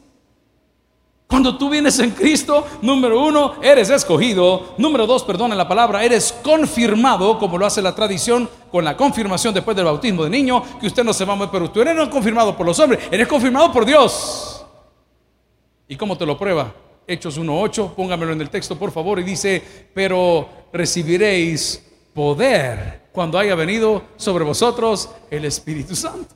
Cuando 1.32 1.58
tú 1.58 1.70
vienes 1.70 1.98
en 2.00 2.12
Cristo, 2.12 2.68
número 2.82 3.24
uno, 3.24 3.54
eres 3.62 3.90
escogido. 3.90 4.74
Número 4.78 5.08
dos, 5.08 5.24
perdona 5.24 5.56
la 5.56 5.66
palabra, 5.66 6.04
eres 6.04 6.34
confirmado, 6.44 7.40
como 7.40 7.58
lo 7.58 7.66
hace 7.66 7.82
la 7.82 7.96
tradición 7.96 8.50
con 8.70 8.84
la 8.84 8.98
confirmación 8.98 9.54
después 9.54 9.78
del 9.78 9.86
bautismo 9.86 10.26
de 10.26 10.30
niño, 10.30 10.62
que 10.82 10.88
usted 10.88 11.06
no 11.06 11.14
se 11.14 11.24
va 11.24 11.32
a 11.32 11.36
mover, 11.38 11.50
pero 11.50 11.84
eres 11.84 11.96
no 11.96 12.10
confirmado 12.10 12.58
por 12.58 12.66
los 12.66 12.78
hombres, 12.80 13.08
eres 13.10 13.30
confirmado 13.30 13.72
por 13.72 13.86
Dios. 13.86 14.66
¿Y 15.88 15.96
cómo 15.96 16.18
te 16.18 16.26
lo 16.26 16.38
prueba? 16.38 16.74
Hechos 17.08 17.40
1.8, 17.40 17.94
póngamelo 17.94 18.34
en 18.34 18.42
el 18.42 18.50
texto 18.50 18.78
por 18.78 18.92
favor, 18.92 19.18
y 19.18 19.24
dice, 19.24 19.64
pero 19.94 20.50
recibiréis 20.74 21.82
poder 22.14 23.04
cuando 23.14 23.40
haya 23.40 23.56
venido 23.56 24.02
sobre 24.18 24.44
vosotros 24.44 25.10
el 25.30 25.46
Espíritu 25.46 25.96
Santo. 25.96 26.36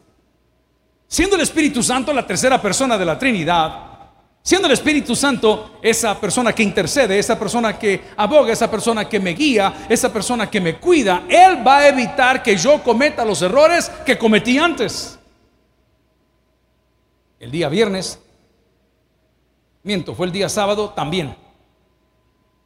Siendo 1.06 1.36
el 1.36 1.42
Espíritu 1.42 1.84
Santo 1.84 2.14
la 2.14 2.26
tercera 2.26 2.62
persona 2.62 2.98
de 2.98 3.06
la 3.06 3.20
Trinidad, 3.20 3.95
siendo 4.46 4.68
el 4.68 4.74
Espíritu 4.74 5.16
Santo 5.16 5.80
esa 5.82 6.22
persona 6.22 6.54
que 6.54 6.64
intercede, 6.64 7.20
esa 7.20 7.38
persona 7.38 7.78
que 7.78 8.02
aboga, 8.16 8.54
esa 8.54 8.70
persona 8.70 9.10
que 9.10 9.20
me 9.20 9.32
guía, 9.32 9.88
esa 9.90 10.14
persona 10.14 10.50
que 10.50 10.62
me 10.62 10.78
cuida, 10.78 11.24
Él 11.28 11.68
va 11.68 11.80
a 11.80 11.88
evitar 11.90 12.42
que 12.42 12.56
yo 12.56 12.82
cometa 12.84 13.26
los 13.26 13.42
errores 13.42 13.92
que 14.06 14.18
cometí 14.18 14.58
antes. 14.58 15.18
El 17.40 17.50
día 17.50 17.68
viernes 17.68 18.20
Miento, 19.86 20.16
fue 20.16 20.26
el 20.26 20.32
día 20.32 20.50
sábado 20.50 20.90
también. 20.90 21.36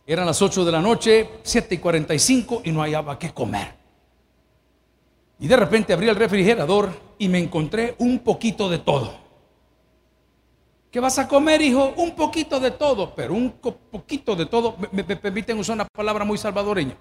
Eran 0.08 0.26
las 0.26 0.42
8 0.42 0.63
de 0.63 0.72
la 0.72 0.80
noche, 0.80 1.30
7 1.44 1.76
y 1.76 1.78
45 1.78 2.62
y 2.63 2.72
no 2.72 2.82
hallaba 2.82 3.20
qué 3.20 3.34
comer. 3.34 3.74
Y 5.38 5.48
de 5.50 5.58
repente 5.58 5.92
abrí 5.92 6.08
el 6.08 6.15
refrigerador 6.15 6.89
y 7.18 7.28
me 7.28 7.39
encontré 7.39 7.94
un 7.98 8.20
poquito 8.20 8.70
de 8.70 8.78
todo. 8.78 9.29
¿Qué 10.91 10.99
vas 10.99 11.19
a 11.19 11.28
comer, 11.28 11.62
hijo? 11.62 11.93
Un 11.97 12.12
poquito 12.12 12.60
de 12.60 12.71
todo, 12.71 13.13
pero 13.13 13.34
un 13.34 13.52
poquito 13.52 14.36
de 14.36 14.47
todo. 14.47 14.75
Me, 14.91 15.04
permiten 15.04 15.60
usar 15.60 15.75
una 15.75 15.86
palabra 15.86 16.25
muy 16.25 16.38
salvadoreña. 16.38 16.95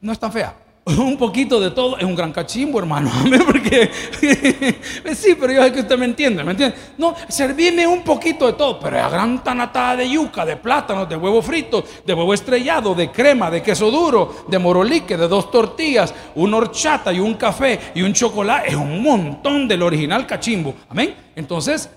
No 0.00 0.12
es 0.12 0.18
tan 0.18 0.32
fea. 0.32 0.56
un 0.98 1.16
poquito 1.16 1.58
de 1.60 1.70
todo 1.70 1.96
es 1.98 2.04
un 2.04 2.14
gran 2.14 2.32
cachimbo, 2.32 2.78
hermano. 2.78 3.10
Porque 3.46 3.90
sí, 5.14 5.34
pero 5.38 5.52
yo 5.52 5.62
sé 5.62 5.72
que 5.72 5.80
usted 5.80 5.98
me 5.98 6.06
entiende, 6.06 6.42
¿me 6.42 6.52
entiende? 6.52 6.76
No, 6.96 7.14
servime 7.28 7.86
un 7.86 8.02
poquito 8.02 8.46
de 8.46 8.54
todo, 8.54 8.80
pero 8.80 8.98
es 8.98 9.10
gran 9.10 9.44
tanatada 9.44 9.96
de 9.96 10.08
yuca, 10.08 10.46
de 10.46 10.56
plátano, 10.56 11.04
de 11.04 11.16
huevo 11.16 11.42
frito, 11.42 11.84
de 12.04 12.14
huevo 12.14 12.32
estrellado, 12.32 12.94
de 12.94 13.10
crema, 13.10 13.50
de 13.50 13.62
queso 13.62 13.90
duro, 13.90 14.44
de 14.48 14.58
morolique, 14.58 15.18
de 15.18 15.28
dos 15.28 15.50
tortillas, 15.50 16.14
una 16.34 16.56
horchata 16.58 17.12
y 17.12 17.20
un 17.20 17.34
café 17.34 17.78
y 17.94 18.00
un 18.00 18.14
chocolate. 18.14 18.70
Es 18.70 18.74
un 18.74 19.02
montón 19.02 19.68
del 19.68 19.82
original 19.82 20.26
cachimbo. 20.26 20.74
Amén. 20.88 21.14
Entonces, 21.36 21.90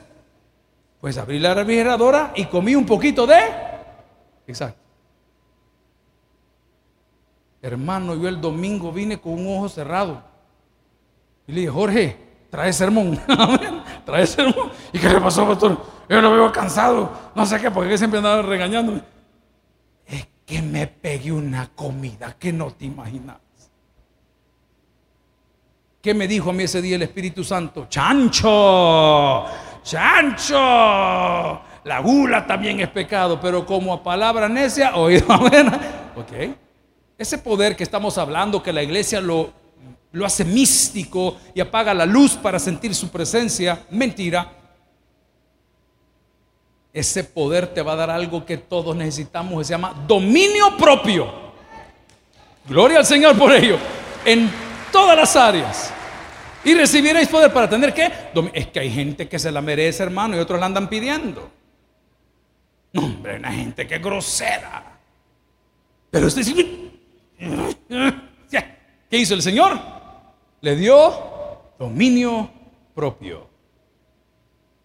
pues 0.99 1.17
abrí 1.17 1.39
la 1.39 1.53
refrigeradora 1.53 2.33
y 2.36 2.45
comí 2.45 2.75
un 2.75 2.86
poquito 2.86 3.27
de. 3.27 3.39
Exacto. 4.47 4.81
Hermano, 7.62 8.15
yo 8.15 8.27
el 8.27 8.39
domingo 8.39 8.91
vine 8.91 9.19
con 9.19 9.33
un 9.33 9.57
ojo 9.57 9.69
cerrado. 9.69 10.23
Y 11.47 11.51
le 11.51 11.62
dije, 11.62 11.71
Jorge, 11.71 12.17
trae 12.49 12.71
sermón. 12.71 13.19
trae 14.05 14.27
sermón. 14.27 14.71
¿Y 14.93 14.99
qué 14.99 15.10
le 15.10 15.19
pasó, 15.19 15.47
pastor? 15.47 15.81
Yo 16.10 16.21
lo 16.21 16.31
veo 16.31 16.51
cansado. 16.51 17.12
No 17.36 17.45
sé 17.45 17.60
qué, 17.60 17.71
porque 17.71 17.97
siempre 17.97 18.19
andaba 18.19 18.41
regañándome. 18.41 19.01
Es 20.05 20.27
que 20.45 20.62
me 20.62 20.88
pegué 20.88 21.31
una 21.31 21.69
comida 21.75 22.36
que 22.38 22.53
no 22.53 22.71
te 22.71 22.86
imaginas. 22.86 23.38
¿Qué 26.01 26.13
me 26.13 26.27
dijo 26.27 26.51
a 26.51 26.53
mí 26.53 26.63
ese 26.63 26.81
día 26.81 26.95
el 26.95 27.01
Espíritu 27.01 27.43
Santo? 27.43 27.88
Chancho, 27.89 29.45
chancho. 29.88 31.62
La 31.84 32.00
gula 32.02 32.45
también 32.45 32.82
es 32.82 32.89
pecado, 32.89 33.39
pero 33.39 33.65
como 33.65 33.93
a 33.93 34.04
palabra 34.04 34.50
necia, 34.50 34.95
oído, 34.97 35.26
ok. 36.15 36.56
Ese 37.17 37.38
poder 37.38 37.76
que 37.76 37.84
estamos 37.84 38.17
hablando, 38.17 38.62
que 38.62 38.73
la 38.73 38.84
iglesia 38.84 39.21
lo, 39.21 39.52
lo 40.12 40.26
hace 40.26 40.43
místico 40.43 41.38
y 41.56 41.62
apaga 41.62 41.93
la 41.93 42.06
luz 42.06 42.36
para 42.36 42.60
sentir 42.60 42.93
su 42.93 43.10
presencia, 43.10 43.86
mentira. 43.89 44.52
Ese 46.93 47.23
poder 47.23 47.67
te 47.67 47.82
va 47.82 47.93
a 47.93 47.95
dar 47.95 48.10
algo 48.10 48.45
que 48.45 48.58
todos 48.58 48.95
necesitamos, 48.95 49.65
se 49.65 49.73
llama 49.73 49.93
dominio 50.08 50.76
propio. 50.78 51.47
Gloria 52.67 53.00
al 53.00 53.06
Señor 53.06 53.38
por 53.38 53.54
ello, 53.54 53.78
en 54.26 54.52
todas 54.91 55.15
las 55.15 55.36
áreas. 55.36 55.93
Y 56.63 56.74
recibiréis 56.74 57.28
poder 57.28 57.54
para 57.54 57.70
tener 57.70 57.93
que. 57.93 58.12
Es 58.54 58.67
que 58.67 58.80
hay 58.80 58.89
gente 58.91 59.28
que 59.28 59.39
se 59.39 59.52
la 59.52 59.62
merece, 59.62 60.04
hermano, 60.04 60.36
y 60.36 60.39
otros 60.39 60.60
la 60.60 60.65
andan 60.65 60.89
pidiendo. 60.89 61.50
No, 62.93 63.06
hombre, 63.06 63.38
una 63.38 63.52
gente 63.52 63.86
que 63.88 64.00
grosera. 64.00 65.00
Pero 66.10 66.28
usted 66.28 66.43
¿Qué 69.10 69.17
hizo 69.17 69.34
el 69.34 69.41
Señor? 69.41 69.80
Le 70.62 70.76
dio 70.76 71.13
dominio 71.80 72.50
propio. 72.93 73.48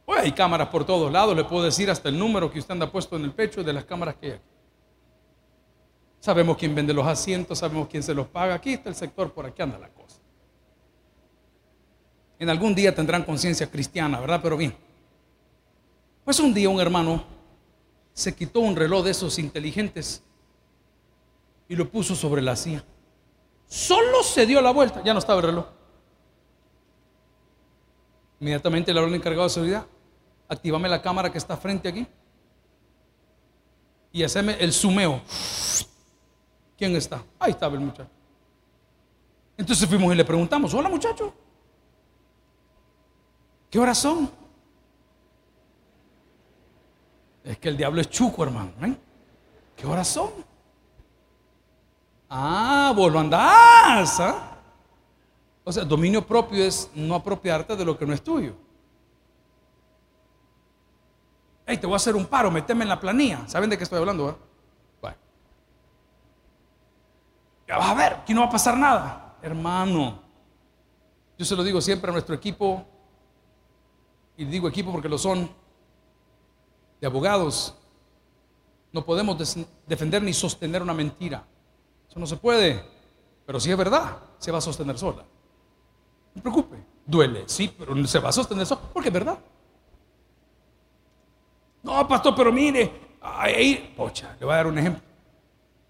Hoy 0.04 0.18
hay 0.18 0.32
cámaras 0.32 0.68
por 0.68 0.84
todos 0.84 1.10
lados, 1.10 1.36
le 1.36 1.44
puedo 1.44 1.64
decir 1.64 1.90
hasta 1.90 2.08
el 2.08 2.18
número 2.18 2.50
que 2.50 2.58
usted 2.58 2.72
anda 2.72 2.90
puesto 2.90 3.16
en 3.16 3.24
el 3.24 3.32
pecho 3.32 3.64
de 3.64 3.72
las 3.72 3.84
cámaras 3.84 4.16
que 4.16 4.32
hay 4.32 4.40
Sabemos 6.20 6.56
quién 6.56 6.72
vende 6.74 6.94
los 6.94 7.06
asientos, 7.06 7.58
sabemos 7.58 7.88
quién 7.88 8.02
se 8.02 8.14
los 8.14 8.28
paga. 8.28 8.54
Aquí 8.54 8.74
está 8.74 8.88
el 8.88 8.94
sector, 8.94 9.32
por 9.32 9.44
aquí 9.44 9.60
anda 9.60 9.76
la 9.76 9.88
cosa. 9.88 10.21
En 12.42 12.50
algún 12.50 12.74
día 12.74 12.92
tendrán 12.92 13.22
conciencia 13.22 13.70
cristiana, 13.70 14.18
¿verdad? 14.18 14.40
Pero 14.42 14.56
bien. 14.56 14.74
Pues 16.24 16.40
un 16.40 16.52
día 16.52 16.68
un 16.68 16.80
hermano 16.80 17.22
se 18.12 18.34
quitó 18.34 18.58
un 18.58 18.74
reloj 18.74 19.04
de 19.04 19.12
esos 19.12 19.38
inteligentes 19.38 20.24
y 21.68 21.76
lo 21.76 21.88
puso 21.88 22.16
sobre 22.16 22.42
la 22.42 22.56
silla. 22.56 22.84
Solo 23.68 24.24
se 24.24 24.44
dio 24.44 24.60
la 24.60 24.72
vuelta, 24.72 25.04
ya 25.04 25.12
no 25.12 25.20
estaba 25.20 25.38
el 25.38 25.46
reloj. 25.46 25.66
Inmediatamente 28.40 28.92
le 28.92 28.98
habló 28.98 29.10
el 29.10 29.14
encargado 29.14 29.44
de 29.44 29.50
seguridad, 29.50 29.86
activame 30.48 30.88
la 30.88 31.00
cámara 31.00 31.30
que 31.30 31.38
está 31.38 31.56
frente 31.56 31.90
aquí 31.90 32.04
y 34.10 34.24
haceme 34.24 34.56
el 34.58 34.72
sumeo. 34.72 35.22
¿Quién 36.76 36.96
está? 36.96 37.22
Ahí 37.38 37.52
estaba 37.52 37.74
el 37.74 37.82
muchacho. 37.82 38.10
Entonces 39.56 39.88
fuimos 39.88 40.12
y 40.12 40.16
le 40.16 40.24
preguntamos, 40.24 40.74
hola 40.74 40.88
muchacho, 40.88 41.32
¿qué 43.72 43.78
horas 43.78 43.96
son? 43.96 44.30
Es 47.42 47.56
que 47.58 47.70
el 47.70 47.76
diablo 47.76 48.02
es 48.02 48.10
chuco, 48.10 48.44
hermano. 48.44 48.70
¿eh? 48.82 48.94
¿Qué 49.74 49.86
horas 49.86 50.06
son? 50.06 50.30
Ah, 52.28 52.92
vos 52.94 53.10
lo 53.10 53.18
andás. 53.18 54.20
¿ah? 54.20 54.58
O 55.64 55.72
sea, 55.72 55.84
dominio 55.84 56.24
propio 56.24 56.62
es 56.62 56.90
no 56.94 57.14
apropiarte 57.14 57.74
de 57.74 57.84
lo 57.84 57.96
que 57.96 58.04
no 58.04 58.12
es 58.12 58.22
tuyo. 58.22 58.54
Hey, 61.64 61.78
te 61.78 61.86
voy 61.86 61.94
a 61.94 61.96
hacer 61.96 62.14
un 62.14 62.26
paro, 62.26 62.50
meteme 62.50 62.82
en 62.82 62.90
la 62.90 63.00
planilla. 63.00 63.48
¿Saben 63.48 63.70
de 63.70 63.78
qué 63.78 63.84
estoy 63.84 63.98
hablando? 63.98 64.28
eh? 64.28 64.34
Bueno. 65.00 65.16
Ya 67.66 67.78
vas 67.78 67.88
a 67.88 67.94
ver, 67.94 68.12
aquí 68.12 68.34
no 68.34 68.42
va 68.42 68.48
a 68.48 68.50
pasar 68.50 68.76
nada. 68.76 69.36
Hermano, 69.40 70.20
yo 71.38 71.44
se 71.46 71.56
lo 71.56 71.64
digo 71.64 71.80
siempre 71.80 72.10
a 72.10 72.12
nuestro 72.12 72.34
equipo, 72.34 72.84
y 74.36 74.44
digo 74.44 74.68
equipo 74.68 74.92
porque 74.92 75.08
lo 75.08 75.18
son, 75.18 75.50
de 77.00 77.06
abogados. 77.06 77.74
No 78.92 79.04
podemos 79.04 79.56
defender 79.86 80.22
ni 80.22 80.32
sostener 80.32 80.82
una 80.82 80.94
mentira. 80.94 81.44
Eso 82.08 82.20
no 82.20 82.26
se 82.26 82.36
puede. 82.36 82.84
Pero 83.46 83.58
si 83.58 83.70
es 83.70 83.76
verdad, 83.76 84.18
se 84.38 84.52
va 84.52 84.58
a 84.58 84.60
sostener 84.60 84.98
sola. 84.98 85.22
No 85.22 86.34
se 86.34 86.40
preocupe. 86.40 86.76
Duele, 87.04 87.44
sí, 87.46 87.74
pero 87.76 88.06
se 88.06 88.18
va 88.18 88.28
a 88.28 88.32
sostener 88.32 88.66
sola 88.66 88.82
porque 88.92 89.08
es 89.08 89.12
verdad. 89.12 89.38
No, 91.82 92.06
pastor, 92.06 92.34
pero 92.36 92.52
mire, 92.52 92.92
ahí, 93.20 93.92
pocha, 93.96 94.36
le 94.38 94.46
voy 94.46 94.52
a 94.52 94.56
dar 94.56 94.66
un 94.68 94.78
ejemplo. 94.78 95.02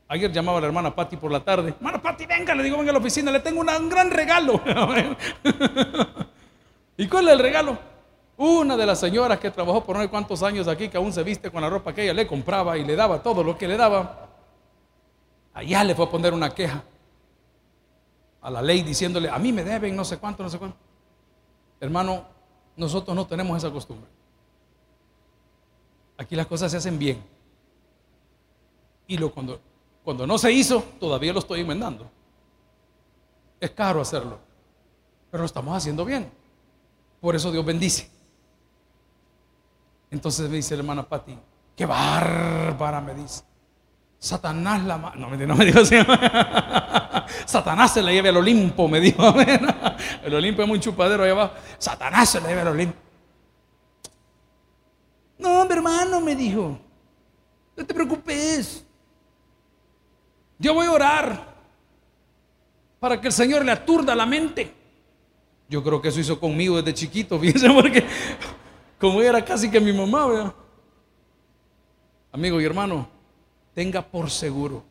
Ayer 0.09 0.33
llamaba 0.33 0.59
a 0.59 0.61
la 0.61 0.66
hermana 0.68 0.94
Patti 0.94 1.16
por 1.16 1.31
la 1.31 1.40
tarde. 1.40 1.70
Hermana 1.70 2.00
Patti, 2.00 2.26
venga, 2.26 2.55
le 2.55 2.62
digo, 2.62 2.78
venga 2.78 2.90
a 2.90 2.94
la 2.94 2.98
oficina, 2.98 3.31
le 3.31 3.40
tengo 3.40 3.61
un 3.61 3.88
gran 3.88 4.11
regalo. 4.11 4.61
¿Y 6.96 7.09
cuál 7.09 7.28
es 7.28 7.35
el 7.35 7.38
regalo? 7.38 7.91
Una 8.37 8.77
de 8.77 8.87
las 8.87 8.99
señoras 8.99 9.38
que 9.38 9.51
trabajó 9.51 9.85
por 9.85 9.97
no 9.97 10.03
sé 10.03 10.09
cuántos 10.09 10.42
años 10.42 10.66
aquí, 10.66 10.88
que 10.88 10.97
aún 10.97 11.12
se 11.12 11.23
viste 11.23 11.51
con 11.51 11.61
la 11.62 11.68
ropa 11.68 11.92
que 11.92 12.03
ella 12.05 12.14
le 12.14 12.27
compraba 12.27 12.77
y 12.79 12.85
le 12.85 12.97
daba 12.97 13.23
todo 13.23 13.45
lo 13.45 13.57
que 13.57 13.68
le 13.68 13.77
daba, 13.77 14.29
allá 15.53 15.85
le 15.85 15.95
fue 15.95 16.07
a 16.07 16.11
poner 16.11 16.33
una 16.33 16.51
queja 16.51 16.83
a 18.40 18.51
la 18.51 18.61
ley 18.61 18.83
diciéndole, 18.83 19.29
a 19.29 19.38
mí 19.38 19.53
me 19.53 19.62
deben 19.62 19.95
no 19.95 20.05
sé 20.05 20.18
cuánto, 20.18 20.42
no 20.42 20.49
sé 20.49 20.59
cuánto. 20.59 20.77
Hermano, 21.79 22.25
nosotros 22.77 23.14
no 23.14 23.27
tenemos 23.27 23.57
esa 23.57 23.71
costumbre. 23.71 24.09
Aquí 26.16 26.35
las 26.35 26.47
cosas 26.47 26.71
se 26.71 26.79
hacen 26.79 26.99
bien. 26.99 27.23
Y 29.07 29.18
lo, 29.18 29.33
cuando, 29.33 29.61
cuando 30.03 30.27
no 30.27 30.38
se 30.38 30.51
hizo, 30.53 30.83
todavía 30.99 31.33
lo 31.33 31.38
estoy 31.38 31.61
enmendando. 31.61 32.11
Es 33.61 33.71
caro 33.71 34.01
hacerlo, 34.01 34.38
pero 35.31 35.42
lo 35.42 35.47
estamos 35.47 35.77
haciendo 35.77 36.05
bien. 36.05 36.31
Por 37.21 37.37
eso 37.37 37.53
Dios 37.53 37.64
bendice. 37.64 38.11
Entonces 40.12 40.48
me 40.48 40.57
dice 40.57 40.77
la 40.77 40.83
hermana 40.83 41.09
Patti, 41.09 41.37
qué 41.75 41.87
bárbara, 41.87 43.01
me 43.01 43.14
dice. 43.14 43.42
Satanás 44.18 44.85
la 44.85 44.98
No, 45.16 45.31
no 45.31 45.57
me 45.57 45.64
dijo 45.64 45.81
así. 45.81 45.96
Satanás 47.46 47.94
se 47.94 48.03
la 48.03 48.12
lleve 48.12 48.29
al 48.29 48.37
Olimpo, 48.37 48.87
me 48.88 49.01
dijo. 49.01 49.35
El 50.22 50.35
Olimpo 50.35 50.62
es 50.62 50.68
muy 50.68 50.79
chupadero 50.79 51.25
allá 51.25 51.33
abajo. 51.33 51.55
Satanás 51.79 52.29
se 52.29 52.40
la 52.40 52.48
lleve 52.48 52.61
al 52.61 52.68
Olimpo. 52.68 52.96
No, 55.38 55.64
mi 55.64 55.72
hermano, 55.72 56.20
me 56.20 56.37
dijo. 56.37 56.79
No 57.75 57.87
te 57.87 57.94
preocupes. 57.94 58.85
Yo 60.59 60.75
voy 60.75 60.87
a 60.87 60.92
orar 60.92 61.55
para 63.01 63.20
que 63.20 63.29
el 63.29 63.33
Señor 63.33 63.64
le 63.64 63.72
aturda 63.72 64.14
la 64.14 64.27
mente. 64.27 64.72
Yo 65.68 65.83
creo 65.83 66.03
que 66.03 66.09
eso 66.09 66.20
hizo 66.20 66.38
conmigo 66.38 66.77
desde 66.77 66.92
chiquito, 66.92 67.40
fíjense, 67.40 67.70
porque 67.70 68.07
como 69.02 69.20
era 69.20 69.44
casi 69.44 69.68
que 69.68 69.80
mi 69.80 69.92
mamá. 69.92 70.54
Amigo 72.30 72.60
y 72.60 72.64
hermano, 72.64 73.08
tenga 73.74 74.00
por 74.00 74.30
seguro 74.30 74.84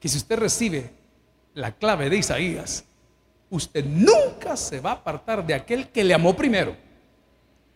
que 0.00 0.08
si 0.08 0.16
usted 0.16 0.36
recibe 0.36 0.90
la 1.54 1.70
clave 1.70 2.10
de 2.10 2.16
Isaías, 2.16 2.84
usted 3.50 3.84
nunca 3.84 4.56
se 4.56 4.80
va 4.80 4.90
a 4.90 4.94
apartar 4.94 5.46
de 5.46 5.54
aquel 5.54 5.90
que 5.90 6.02
le 6.02 6.12
amó 6.12 6.34
primero, 6.34 6.74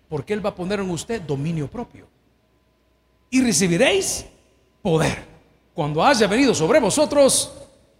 porque 0.08 0.32
Él 0.32 0.44
va 0.44 0.50
a 0.50 0.54
poner 0.56 0.80
en 0.80 0.90
usted 0.90 1.22
dominio 1.22 1.70
propio. 1.70 2.08
Y 3.30 3.42
recibiréis 3.42 4.26
poder 4.82 5.24
cuando 5.72 6.04
haya 6.04 6.26
venido 6.26 6.52
sobre 6.52 6.80
vosotros 6.80 7.54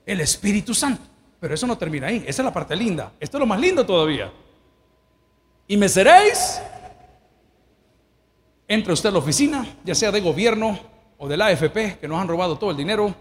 el 0.05 0.21
Espíritu 0.21 0.75
Santo. 0.75 1.05
Pero 1.39 1.55
eso 1.55 1.69
no 1.69 1.79
termina 1.79 2.09
ahí, 2.09 2.25
esa 2.27 2.43
es 2.43 2.47
la 2.47 2.53
parte 2.53 2.75
linda. 2.75 3.13
Esto 3.21 3.37
es 3.37 3.41
lo 3.41 3.47
más 3.47 3.61
lindo 3.61 3.87
todavía. 3.87 4.33
Y 5.69 5.77
me 5.77 5.89
seréis, 5.89 6.61
entre 8.73 8.93
usted 8.93 9.11
a 9.11 9.13
la 9.13 9.19
oficina, 9.19 9.67
ya 9.85 9.95
sea 9.95 10.11
de 10.11 10.21
gobierno 10.21 10.79
o 11.19 11.29
de 11.29 11.37
la 11.37 11.47
AFP, 11.47 11.99
que 12.01 12.09
nos 12.09 12.21
han 12.21 12.29
robado 12.29 12.57
todo 12.59 12.71
el 12.71 12.77
dinero. 12.77 13.15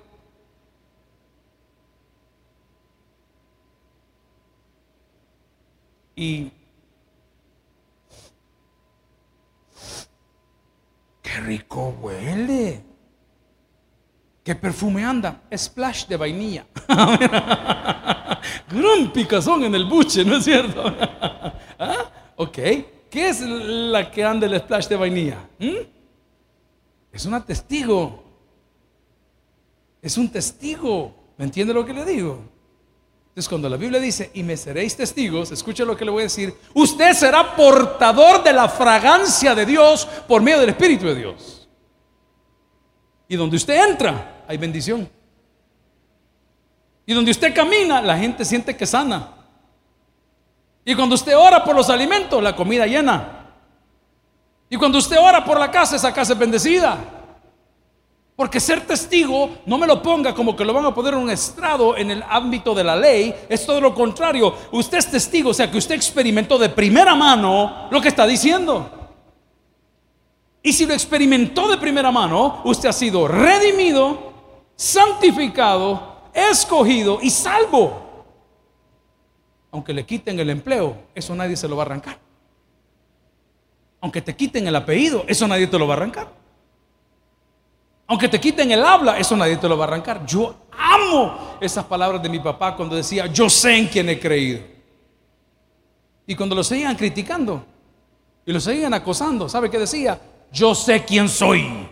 Y 6.16 6.52
qué 11.22 11.40
rico 11.42 11.96
huele. 12.02 12.84
¿Qué 14.44 14.56
perfume 14.56 15.04
anda? 15.04 15.42
Splash 15.56 16.08
de 16.08 16.18
vainilla. 16.18 16.66
Gran 18.72 19.12
picazón 19.14 19.66
en 19.66 19.76
el 19.76 19.86
buche, 19.86 20.24
¿no 20.24 20.38
es 20.38 20.46
cierto? 20.46 20.84
¿Ah? 21.80 22.34
Ok. 22.38 22.58
¿Qué 23.12 23.28
es 23.28 23.42
la 23.42 24.10
que 24.10 24.24
anda 24.24 24.48
el 24.48 24.58
splash 24.58 24.88
de 24.88 24.96
vainilla? 24.96 25.38
¿Mm? 25.60 25.76
Es 27.12 27.26
una 27.26 27.46
testigo. 27.46 28.24
Es 30.02 30.18
un 30.18 30.30
testigo. 30.30 31.14
¿Me 31.38 31.44
entiende 31.44 31.74
lo 31.74 31.86
que 31.86 31.94
le 31.94 32.06
digo? 32.06 32.42
Entonces 33.28 33.50
cuando 33.50 33.68
la 33.68 33.76
Biblia 33.76 34.00
dice, 34.00 34.32
y 34.34 34.44
me 34.44 34.56
seréis 34.56 34.96
testigos, 34.96 35.52
escuche 35.52 35.86
lo 35.86 35.96
que 35.98 36.06
le 36.06 36.12
voy 36.12 36.22
a 36.22 36.24
decir, 36.24 36.54
usted 36.74 37.14
será 37.14 37.54
portador 37.56 38.44
de 38.44 38.54
la 38.54 38.70
fragancia 38.70 39.54
de 39.56 39.66
Dios 39.66 40.06
por 40.28 40.42
medio 40.42 40.60
del 40.62 40.70
Espíritu 40.70 41.06
de 41.08 41.16
Dios. 41.16 41.68
Y 43.28 43.36
donde 43.36 43.58
usted 43.58 43.90
entra, 43.90 44.44
hay 44.48 44.58
bendición. 44.58 45.10
Y 47.06 47.14
donde 47.14 47.32
usted 47.32 47.54
camina, 47.54 48.02
la 48.02 48.18
gente 48.18 48.46
siente 48.46 48.76
que 48.76 48.86
sana. 48.86 49.41
Y 50.84 50.96
cuando 50.96 51.16
usted 51.16 51.38
ora 51.38 51.64
por 51.64 51.76
los 51.76 51.90
alimentos, 51.90 52.42
la 52.42 52.56
comida 52.56 52.86
llena. 52.88 53.42
Y 54.70 54.78
cuando 54.78 54.98
usted 54.98 55.18
ora 55.20 55.44
por 55.44 55.60
la 55.60 55.70
casa, 55.70 55.96
esa 55.96 56.14
casa 56.14 56.34
es 56.34 56.40
bendecida. 56.40 56.98
Porque 58.36 58.60
ser 58.60 58.88
testigo 58.88 59.58
no 59.66 59.78
me 59.78 59.86
lo 59.86 60.02
ponga 60.02 60.34
como 60.34 60.56
que 60.56 60.66
lo 60.66 60.74
van 60.74 60.86
a 60.86 60.94
poner 60.94 61.14
en 61.14 61.20
un 61.20 61.30
estrado 61.30 61.96
en 61.96 62.10
el 62.10 62.24
ámbito 62.28 62.74
de 62.74 62.84
la 62.84 62.96
ley. 62.96 63.36
Es 63.48 63.66
todo 63.66 63.80
lo 63.80 63.94
contrario. 63.94 64.56
Usted 64.72 64.98
es 64.98 65.12
testigo, 65.12 65.52
o 65.52 65.54
sea 65.54 65.70
que 65.70 65.78
usted 65.78 65.96
experimentó 65.96 66.58
de 66.58 66.70
primera 66.70 67.14
mano 67.14 67.88
lo 67.92 68.02
que 68.02 68.08
está 68.08 68.26
diciendo. 68.26 68.90
Y 70.64 70.74
si 70.74 70.86
lo 70.86 70.94
experimentó 70.94 71.68
de 71.68 71.78
primera 71.78 72.12
mano, 72.12 72.62
usted 72.64 72.90
ha 72.90 72.94
sido 72.94 73.28
redimido, 73.28 74.32
santificado, 74.76 76.30
escogido 76.34 77.20
y 77.22 77.30
salvo. 77.30 78.11
Aunque 79.72 79.94
le 79.94 80.06
quiten 80.06 80.40
el 80.40 80.50
empleo, 80.50 80.98
eso 81.16 81.34
nadie 81.34 81.56
se 81.56 81.68
lo 81.68 81.76
va 81.76 81.84
a 81.84 81.86
arrancar. 81.86 82.20
Aunque 84.02 84.22
te 84.22 84.36
quiten 84.36 84.68
el 84.68 84.76
apellido, 84.76 85.24
eso 85.28 85.48
nadie 85.48 85.68
te 85.68 85.80
lo 85.80 85.88
va 85.88 85.94
a 85.94 85.98
arrancar. 85.98 86.28
Aunque 88.08 88.28
te 88.28 88.42
quiten 88.42 88.70
el 88.72 88.84
habla, 88.84 89.18
eso 89.18 89.38
nadie 89.38 89.56
te 89.56 89.70
lo 89.70 89.78
va 89.78 89.86
a 89.86 89.88
arrancar. 89.88 90.26
Yo 90.26 90.56
amo 90.78 91.58
esas 91.62 91.86
palabras 91.86 92.22
de 92.22 92.28
mi 92.28 92.40
papá 92.40 92.76
cuando 92.76 92.96
decía, 92.96 93.28
yo 93.28 93.50
sé 93.50 93.78
en 93.78 93.88
quién 93.88 94.10
he 94.10 94.20
creído. 94.20 94.62
Y 96.28 96.36
cuando 96.36 96.56
lo 96.56 96.64
seguían 96.64 96.96
criticando 96.96 97.64
y 98.46 98.52
lo 98.52 98.60
seguían 98.60 98.94
acosando, 98.94 99.48
¿sabe 99.48 99.70
qué 99.70 99.80
decía? 99.80 100.20
Yo 100.52 100.76
sé 100.76 101.06
quién 101.06 101.30
soy. 101.30 101.88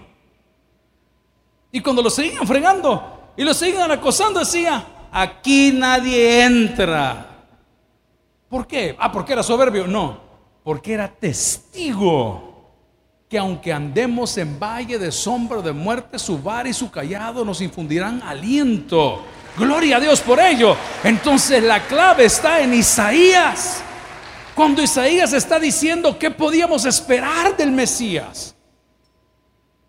Y 1.71 1.79
cuando 1.79 2.01
lo 2.01 2.09
seguían 2.09 2.45
fregando 2.45 3.31
y 3.37 3.43
lo 3.43 3.53
seguían 3.53 3.91
acosando, 3.91 4.39
decía, 4.39 4.85
aquí 5.11 5.71
nadie 5.71 6.43
entra. 6.43 7.28
¿Por 8.49 8.65
qué? 8.65 8.95
Ah, 8.99 9.11
porque 9.11 9.33
era 9.33 9.43
soberbio. 9.43 9.87
No, 9.87 10.19
porque 10.63 10.93
era 10.93 11.07
testigo 11.07 12.49
que 13.29 13.37
aunque 13.37 13.71
andemos 13.71 14.35
en 14.39 14.59
valle 14.59 14.97
de 14.97 15.11
sombra 15.11 15.61
de 15.61 15.71
muerte, 15.71 16.17
su 16.17 16.41
bar 16.41 16.65
y 16.65 16.73
su 16.73 16.89
callado 16.89 17.45
nos 17.45 17.61
infundirán 17.61 18.23
aliento. 18.23 19.21
Gloria 19.55 19.97
a 19.97 19.99
Dios 19.99 20.19
por 20.21 20.39
ello. 20.39 20.75
Entonces 21.03 21.61
la 21.61 21.85
clave 21.85 22.25
está 22.25 22.59
en 22.59 22.73
Isaías. 22.73 23.83
Cuando 24.55 24.81
Isaías 24.81 25.31
está 25.33 25.59
diciendo 25.59 26.17
qué 26.17 26.31
podíamos 26.31 26.85
esperar 26.85 27.55
del 27.55 27.71
Mesías. 27.71 28.55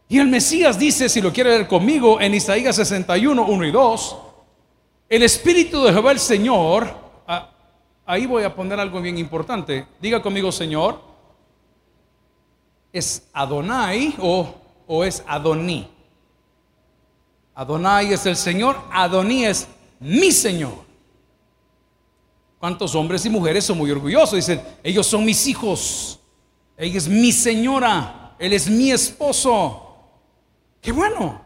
Y 0.06 0.18
el 0.18 0.26
Mesías 0.26 0.78
dice, 0.78 1.08
si 1.08 1.20
lo 1.22 1.32
quiere 1.32 1.50
leer 1.50 1.66
conmigo, 1.66 2.20
en 2.20 2.34
Isaías 2.34 2.76
61, 2.76 3.42
1 3.42 3.64
y 3.64 3.70
2, 3.70 4.16
el 5.08 5.22
Espíritu 5.22 5.82
de 5.84 5.92
Jehová 5.92 6.12
el 6.12 6.18
Señor, 6.18 7.09
ahí 8.10 8.26
voy 8.26 8.42
a 8.42 8.54
poner 8.54 8.80
algo 8.80 9.00
bien 9.00 9.16
importante. 9.18 9.86
Diga 10.00 10.20
conmigo, 10.20 10.50
Señor, 10.50 11.00
¿es 12.92 13.28
Adonai 13.32 14.16
o, 14.18 14.52
o 14.88 15.04
es 15.04 15.22
Adoní? 15.28 15.88
Adonai 17.54 18.12
es 18.12 18.26
el 18.26 18.36
Señor, 18.36 18.76
Adoní 18.90 19.44
es 19.44 19.68
mi 20.00 20.32
Señor. 20.32 20.90
¿Cuántos 22.58 22.94
hombres 22.96 23.24
y 23.24 23.30
mujeres 23.30 23.64
son 23.64 23.78
muy 23.78 23.90
orgullosos? 23.92 24.34
Dicen, 24.34 24.60
ellos 24.82 25.06
son 25.06 25.24
mis 25.24 25.46
hijos, 25.46 26.18
ella 26.76 26.98
es 26.98 27.08
mi 27.08 27.30
señora, 27.30 28.34
Él 28.38 28.52
es 28.52 28.68
mi 28.68 28.90
esposo. 28.90 29.94
Qué 30.80 30.90
bueno. 30.90 31.44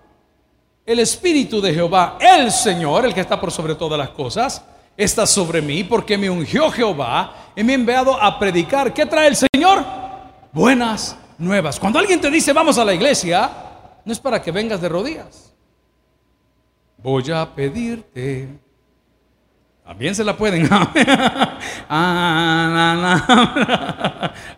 El 0.86 0.98
Espíritu 0.98 1.60
de 1.60 1.72
Jehová, 1.72 2.18
el 2.20 2.50
Señor, 2.50 3.04
el 3.04 3.14
que 3.14 3.20
está 3.20 3.40
por 3.40 3.50
sobre 3.50 3.74
todas 3.74 3.98
las 3.98 4.10
cosas, 4.10 4.62
está 4.96 5.26
sobre 5.26 5.60
mí 5.60 5.84
porque 5.84 6.16
me 6.16 6.30
ungió 6.30 6.70
Jehová 6.70 7.50
y 7.56 7.64
me 7.64 7.72
ha 7.72 7.76
enviado 7.76 8.20
a 8.20 8.38
predicar. 8.38 8.92
¿Qué 8.92 9.06
trae 9.06 9.28
el 9.28 9.36
Señor? 9.36 9.84
Buenas 10.52 11.16
nuevas. 11.38 11.78
Cuando 11.78 11.98
alguien 11.98 12.20
te 12.20 12.30
dice 12.30 12.52
vamos 12.52 12.78
a 12.78 12.84
la 12.84 12.94
iglesia, 12.94 13.50
no 14.04 14.12
es 14.12 14.20
para 14.20 14.40
que 14.40 14.50
vengas 14.50 14.80
de 14.80 14.88
rodillas. 14.88 15.52
Voy 16.98 17.30
a 17.30 17.54
pedirte. 17.54 18.48
También 19.84 20.14
se 20.14 20.24
la 20.24 20.36
pueden. 20.36 20.68
Ah, 21.86 23.20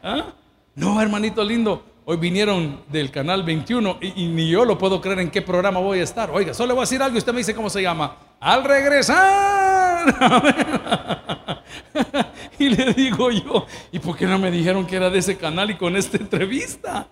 ¿Ah? 0.02 0.26
no, 0.74 1.00
hermanito 1.02 1.42
lindo. 1.42 1.82
Hoy 2.04 2.18
vinieron 2.18 2.82
del 2.88 3.10
canal 3.10 3.42
21 3.42 3.98
y, 4.00 4.28
ni 4.28 4.48
yo 4.48 4.64
lo 4.64 4.78
puedo 4.78 5.00
creer 5.00 5.18
en 5.18 5.30
qué 5.30 5.42
programa 5.42 5.80
voy 5.80 5.98
a 5.98 6.04
estar. 6.04 6.30
Oiga, 6.30 6.54
solo 6.54 6.74
voy 6.74 6.82
a 6.82 6.84
decir 6.84 7.02
algo 7.02 7.16
y 7.16 7.18
usted 7.18 7.32
me 7.32 7.38
dice 7.38 7.54
cómo 7.54 7.68
se 7.68 7.82
llama. 7.82 8.16
Al 8.38 8.62
regresar. 8.62 9.75
y 12.58 12.68
le 12.68 12.92
digo 12.92 13.30
yo, 13.30 13.66
¿y 13.92 13.98
por 13.98 14.16
qué 14.16 14.26
no 14.26 14.38
me 14.38 14.50
dijeron 14.50 14.86
que 14.86 14.96
era 14.96 15.10
de 15.10 15.18
ese 15.18 15.36
canal 15.36 15.70
y 15.70 15.76
con 15.76 15.96
esta 15.96 16.16
entrevista? 16.16 17.08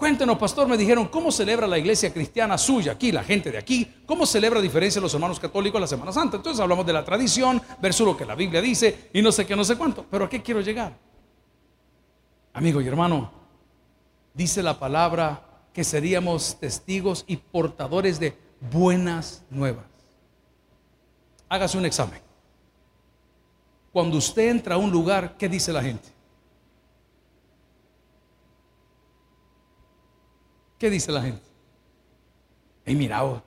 Cuéntenos, 0.00 0.38
pastor, 0.38 0.66
me 0.66 0.78
dijeron, 0.78 1.08
¿cómo 1.08 1.30
celebra 1.30 1.66
la 1.66 1.76
iglesia 1.76 2.10
cristiana 2.10 2.56
suya, 2.56 2.92
aquí, 2.92 3.12
la 3.12 3.22
gente 3.22 3.50
de 3.50 3.58
aquí? 3.58 3.86
¿Cómo 4.06 4.24
celebra 4.24 4.58
a 4.58 4.62
diferencia 4.62 4.98
de 4.98 5.02
los 5.02 5.12
hermanos 5.12 5.38
católicos 5.38 5.78
la 5.78 5.86
Semana 5.86 6.10
Santa? 6.10 6.38
Entonces 6.38 6.58
hablamos 6.58 6.86
de 6.86 6.94
la 6.94 7.04
tradición 7.04 7.60
versus 7.82 8.06
lo 8.06 8.16
que 8.16 8.24
la 8.24 8.34
Biblia 8.34 8.62
dice 8.62 9.10
y 9.12 9.20
no 9.20 9.30
sé 9.30 9.44
qué, 9.44 9.54
no 9.54 9.62
sé 9.62 9.76
cuánto. 9.76 10.06
Pero 10.10 10.24
¿a 10.24 10.30
qué 10.30 10.40
quiero 10.40 10.62
llegar? 10.62 10.96
Amigo 12.54 12.80
y 12.80 12.88
hermano, 12.88 13.30
dice 14.32 14.62
la 14.62 14.78
palabra 14.78 15.42
que 15.74 15.84
seríamos 15.84 16.58
testigos 16.58 17.26
y 17.26 17.36
portadores 17.36 18.18
de 18.18 18.38
buenas 18.72 19.44
nuevas. 19.50 19.89
Hágase 21.50 21.76
un 21.76 21.84
examen. 21.84 22.20
Cuando 23.92 24.16
usted 24.16 24.50
entra 24.50 24.76
a 24.76 24.78
un 24.78 24.90
lugar, 24.90 25.36
¿qué 25.36 25.48
dice 25.48 25.72
la 25.72 25.82
gente? 25.82 26.08
¿Qué 30.78 30.88
dice 30.88 31.10
la 31.10 31.22
gente? 31.22 31.42
Hey, 32.84 32.94
mira, 32.94 33.24
oh, 33.24 33.42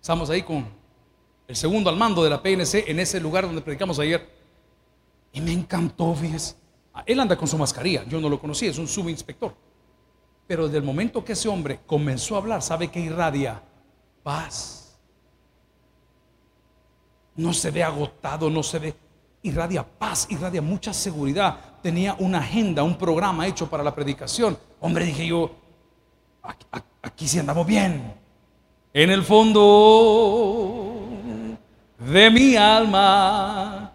estamos 0.00 0.30
ahí 0.30 0.42
con 0.42 0.66
el 1.46 1.54
segundo 1.54 1.90
al 1.90 1.96
mando 1.96 2.24
de 2.24 2.30
la 2.30 2.42
PNC 2.42 2.88
en 2.88 3.00
ese 3.00 3.20
lugar 3.20 3.44
donde 3.44 3.60
predicamos 3.60 3.98
ayer. 3.98 4.26
Y 5.30 5.42
me 5.42 5.52
encantó, 5.52 6.14
fíjese. 6.14 6.56
Ah, 6.94 7.04
él 7.04 7.20
anda 7.20 7.36
con 7.36 7.46
su 7.46 7.58
mascarilla, 7.58 8.02
yo 8.04 8.18
no 8.18 8.30
lo 8.30 8.40
conocí, 8.40 8.66
es 8.66 8.78
un 8.78 8.88
subinspector. 8.88 9.54
Pero 10.46 10.64
desde 10.64 10.78
el 10.78 10.84
momento 10.84 11.22
que 11.22 11.34
ese 11.34 11.50
hombre 11.50 11.80
comenzó 11.86 12.36
a 12.36 12.38
hablar, 12.38 12.62
sabe 12.62 12.90
que 12.90 12.98
irradia 12.98 13.62
paz. 14.22 14.85
No 17.36 17.52
se 17.52 17.70
ve 17.70 17.82
agotado, 17.82 18.48
no 18.50 18.62
se 18.62 18.78
ve, 18.78 18.94
irradia 19.42 19.84
paz, 19.84 20.26
irradia 20.30 20.62
mucha 20.62 20.92
seguridad. 20.92 21.58
Tenía 21.82 22.16
una 22.18 22.38
agenda, 22.38 22.82
un 22.82 22.96
programa 22.96 23.46
hecho 23.46 23.68
para 23.68 23.82
la 23.84 23.94
predicación. 23.94 24.58
Hombre, 24.80 25.04
dije 25.04 25.26
yo, 25.26 25.50
aquí, 27.02 27.28
sí 27.28 27.38
andamos 27.38 27.66
bien. 27.66 28.14
En 28.92 29.10
el 29.10 29.22
fondo 29.22 31.08
de 31.98 32.30
mi 32.30 32.56
alma 32.56 33.92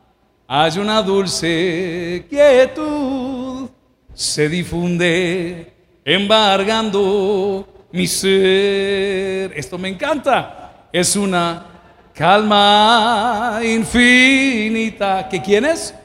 hay 0.47 0.77
una 0.77 1.01
dulce 1.01 2.25
quietud, 2.29 3.69
se 4.13 4.47
difunde 4.49 5.73
embargando 6.05 7.67
mi 7.91 8.07
ser. 8.07 9.51
Esto 9.55 9.77
me 9.77 9.89
encanta. 9.89 10.87
Es 10.91 11.15
una 11.15 11.70
calma 12.13 13.59
infinita. 13.63 15.27
¿Que 15.29 15.41
quiénes? 15.41 15.95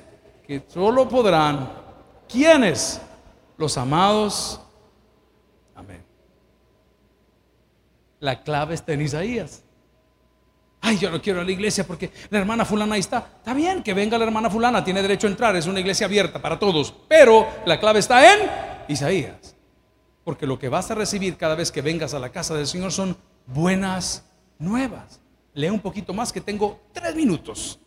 Que 0.46 0.62
solo 0.66 1.08
podrán. 1.08 1.68
¿Quiénes? 2.28 3.00
Los 3.56 3.78
amados 3.78 4.60
La 8.20 8.42
clave 8.42 8.74
está 8.74 8.92
en 8.92 9.02
Isaías. 9.02 9.62
Ay, 10.80 10.98
yo 10.98 11.10
no 11.10 11.20
quiero 11.20 11.40
a 11.40 11.44
la 11.44 11.50
iglesia 11.50 11.86
porque 11.86 12.10
la 12.30 12.38
hermana 12.38 12.64
fulana 12.64 12.94
ahí 12.94 13.00
está. 13.00 13.18
Está 13.38 13.54
bien 13.54 13.82
que 13.82 13.92
venga 13.92 14.18
la 14.18 14.24
hermana 14.24 14.50
fulana, 14.50 14.84
tiene 14.84 15.02
derecho 15.02 15.26
a 15.26 15.30
entrar, 15.30 15.56
es 15.56 15.66
una 15.66 15.80
iglesia 15.80 16.06
abierta 16.06 16.40
para 16.40 16.58
todos. 16.58 16.94
Pero 17.08 17.46
la 17.66 17.78
clave 17.78 17.98
está 17.98 18.34
en 18.34 18.50
Isaías. 18.88 19.54
Porque 20.24 20.46
lo 20.46 20.58
que 20.58 20.68
vas 20.68 20.90
a 20.90 20.94
recibir 20.94 21.36
cada 21.36 21.54
vez 21.54 21.70
que 21.70 21.82
vengas 21.82 22.14
a 22.14 22.18
la 22.18 22.30
casa 22.30 22.54
del 22.54 22.66
Señor 22.66 22.92
son 22.92 23.16
buenas 23.46 24.24
nuevas. 24.58 25.20
Lea 25.56 25.72
un 25.72 25.80
poquito 25.80 26.14
más 26.14 26.32
que 26.32 26.40
tengo 26.40 26.78
tres 26.92 27.16
minutos. 27.16 27.80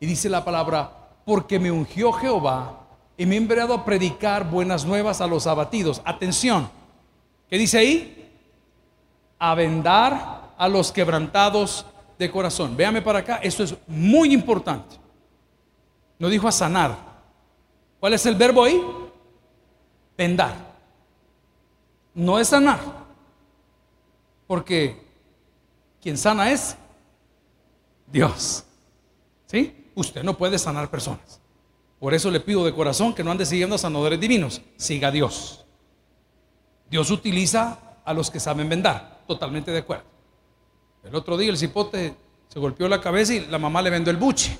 Y 0.00 0.06
dice 0.06 0.28
la 0.28 0.44
palabra, 0.44 0.90
porque 1.24 1.60
me 1.60 1.70
ungió 1.70 2.12
Jehová 2.12 2.80
y 3.16 3.24
me 3.24 3.36
ha 3.36 3.38
enviado 3.38 3.72
a 3.72 3.84
predicar 3.84 4.50
buenas 4.50 4.84
nuevas 4.84 5.20
a 5.20 5.28
los 5.28 5.46
abatidos. 5.46 6.02
Atención, 6.04 6.68
¿qué 7.48 7.56
dice 7.56 7.78
ahí? 7.78 8.18
a 9.44 9.56
vendar 9.56 10.54
a 10.56 10.68
los 10.68 10.92
quebrantados 10.92 11.84
de 12.16 12.30
corazón. 12.30 12.76
Véame 12.76 13.02
para 13.02 13.18
acá, 13.18 13.40
esto 13.42 13.64
es 13.64 13.74
muy 13.88 14.32
importante. 14.32 14.94
No 16.16 16.28
dijo 16.28 16.46
a 16.46 16.52
sanar. 16.52 16.96
¿Cuál 17.98 18.14
es 18.14 18.24
el 18.24 18.36
verbo 18.36 18.62
ahí? 18.62 18.80
Vendar. 20.16 20.54
No 22.14 22.38
es 22.38 22.46
sanar. 22.46 22.78
Porque 24.46 25.04
quien 26.00 26.16
sana 26.16 26.52
es 26.52 26.76
Dios. 28.12 28.64
¿Sí? 29.46 29.90
Usted 29.94 30.22
no 30.22 30.36
puede 30.36 30.58
sanar 30.58 30.90
personas. 30.90 31.40
Por 31.98 32.14
eso 32.14 32.30
le 32.30 32.40
pido 32.40 32.64
de 32.64 32.74
corazón 32.74 33.14
que 33.14 33.24
no 33.24 33.30
ande 33.30 33.46
siguiendo 33.46 33.76
a 33.76 33.78
sanadores 33.78 34.20
divinos. 34.20 34.60
Siga 34.76 35.10
Dios. 35.10 35.64
Dios 36.90 37.10
utiliza 37.10 37.78
a 38.04 38.12
los 38.12 38.30
que 38.30 38.38
saben 38.38 38.68
vendar 38.68 39.22
totalmente 39.26 39.70
de 39.70 39.78
acuerdo. 39.78 40.04
El 41.04 41.14
otro 41.14 41.36
día 41.36 41.50
el 41.50 41.56
cipote 41.56 42.14
se 42.48 42.58
golpeó 42.58 42.88
la 42.88 43.00
cabeza 43.00 43.34
y 43.34 43.46
la 43.46 43.58
mamá 43.58 43.80
le 43.82 43.90
vendió 43.90 44.10
el 44.10 44.18
buche. 44.18 44.58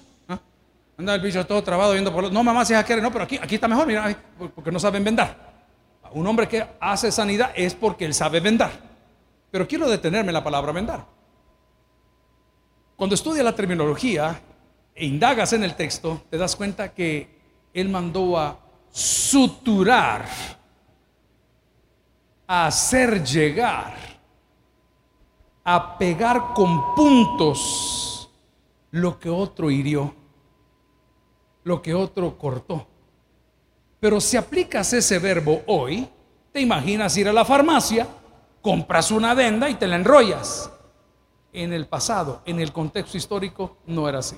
Anda 0.96 1.14
el 1.14 1.20
bicho 1.20 1.44
todo 1.46 1.62
trabado 1.62 1.92
viendo 1.92 2.12
por 2.12 2.24
los... 2.24 2.32
No, 2.32 2.42
mamá, 2.42 2.64
si 2.64 2.74
ya 2.74 2.84
quiere, 2.84 3.00
no, 3.00 3.10
pero 3.10 3.24
aquí, 3.24 3.38
aquí 3.40 3.54
está 3.56 3.66
mejor, 3.66 3.86
mira, 3.86 4.16
porque 4.54 4.70
no 4.70 4.78
saben 4.78 5.02
vendar. 5.02 5.52
Un 6.12 6.26
hombre 6.26 6.46
que 6.46 6.64
hace 6.78 7.10
sanidad 7.10 7.50
es 7.54 7.74
porque 7.74 8.04
él 8.04 8.14
sabe 8.14 8.40
vendar. 8.40 8.70
Pero 9.50 9.66
quiero 9.66 9.88
detenerme 9.88 10.28
en 10.30 10.34
la 10.34 10.44
palabra 10.44 10.70
vendar. 10.72 11.06
Cuando 12.96 13.14
estudia 13.14 13.42
la 13.42 13.54
terminología 13.54 14.40
e 14.94 15.06
indagas 15.06 15.52
en 15.52 15.64
el 15.64 15.74
texto, 15.74 16.22
te 16.30 16.38
das 16.38 16.54
cuenta 16.54 16.92
que 16.92 17.40
él 17.74 17.88
mandó 17.88 18.38
a 18.38 18.58
suturar, 18.90 20.26
a 22.46 22.66
hacer 22.66 23.24
llegar 23.24 24.12
a 25.64 25.96
pegar 25.96 26.52
con 26.54 26.94
puntos 26.94 28.30
lo 28.90 29.18
que 29.18 29.30
otro 29.30 29.70
hirió, 29.70 30.14
lo 31.64 31.80
que 31.80 31.94
otro 31.94 32.36
cortó. 32.36 32.86
Pero 34.00 34.20
si 34.20 34.36
aplicas 34.36 34.92
ese 34.92 35.18
verbo 35.18 35.62
hoy, 35.66 36.08
te 36.52 36.60
imaginas 36.60 37.16
ir 37.16 37.28
a 37.28 37.32
la 37.32 37.44
farmacia, 37.44 38.06
compras 38.60 39.10
una 39.10 39.30
adenda 39.30 39.70
y 39.70 39.74
te 39.74 39.86
la 39.86 39.96
enrollas. 39.96 40.70
En 41.52 41.72
el 41.72 41.86
pasado, 41.86 42.42
en 42.44 42.60
el 42.60 42.72
contexto 42.72 43.16
histórico, 43.16 43.78
no 43.86 44.08
era 44.08 44.18
así. 44.20 44.36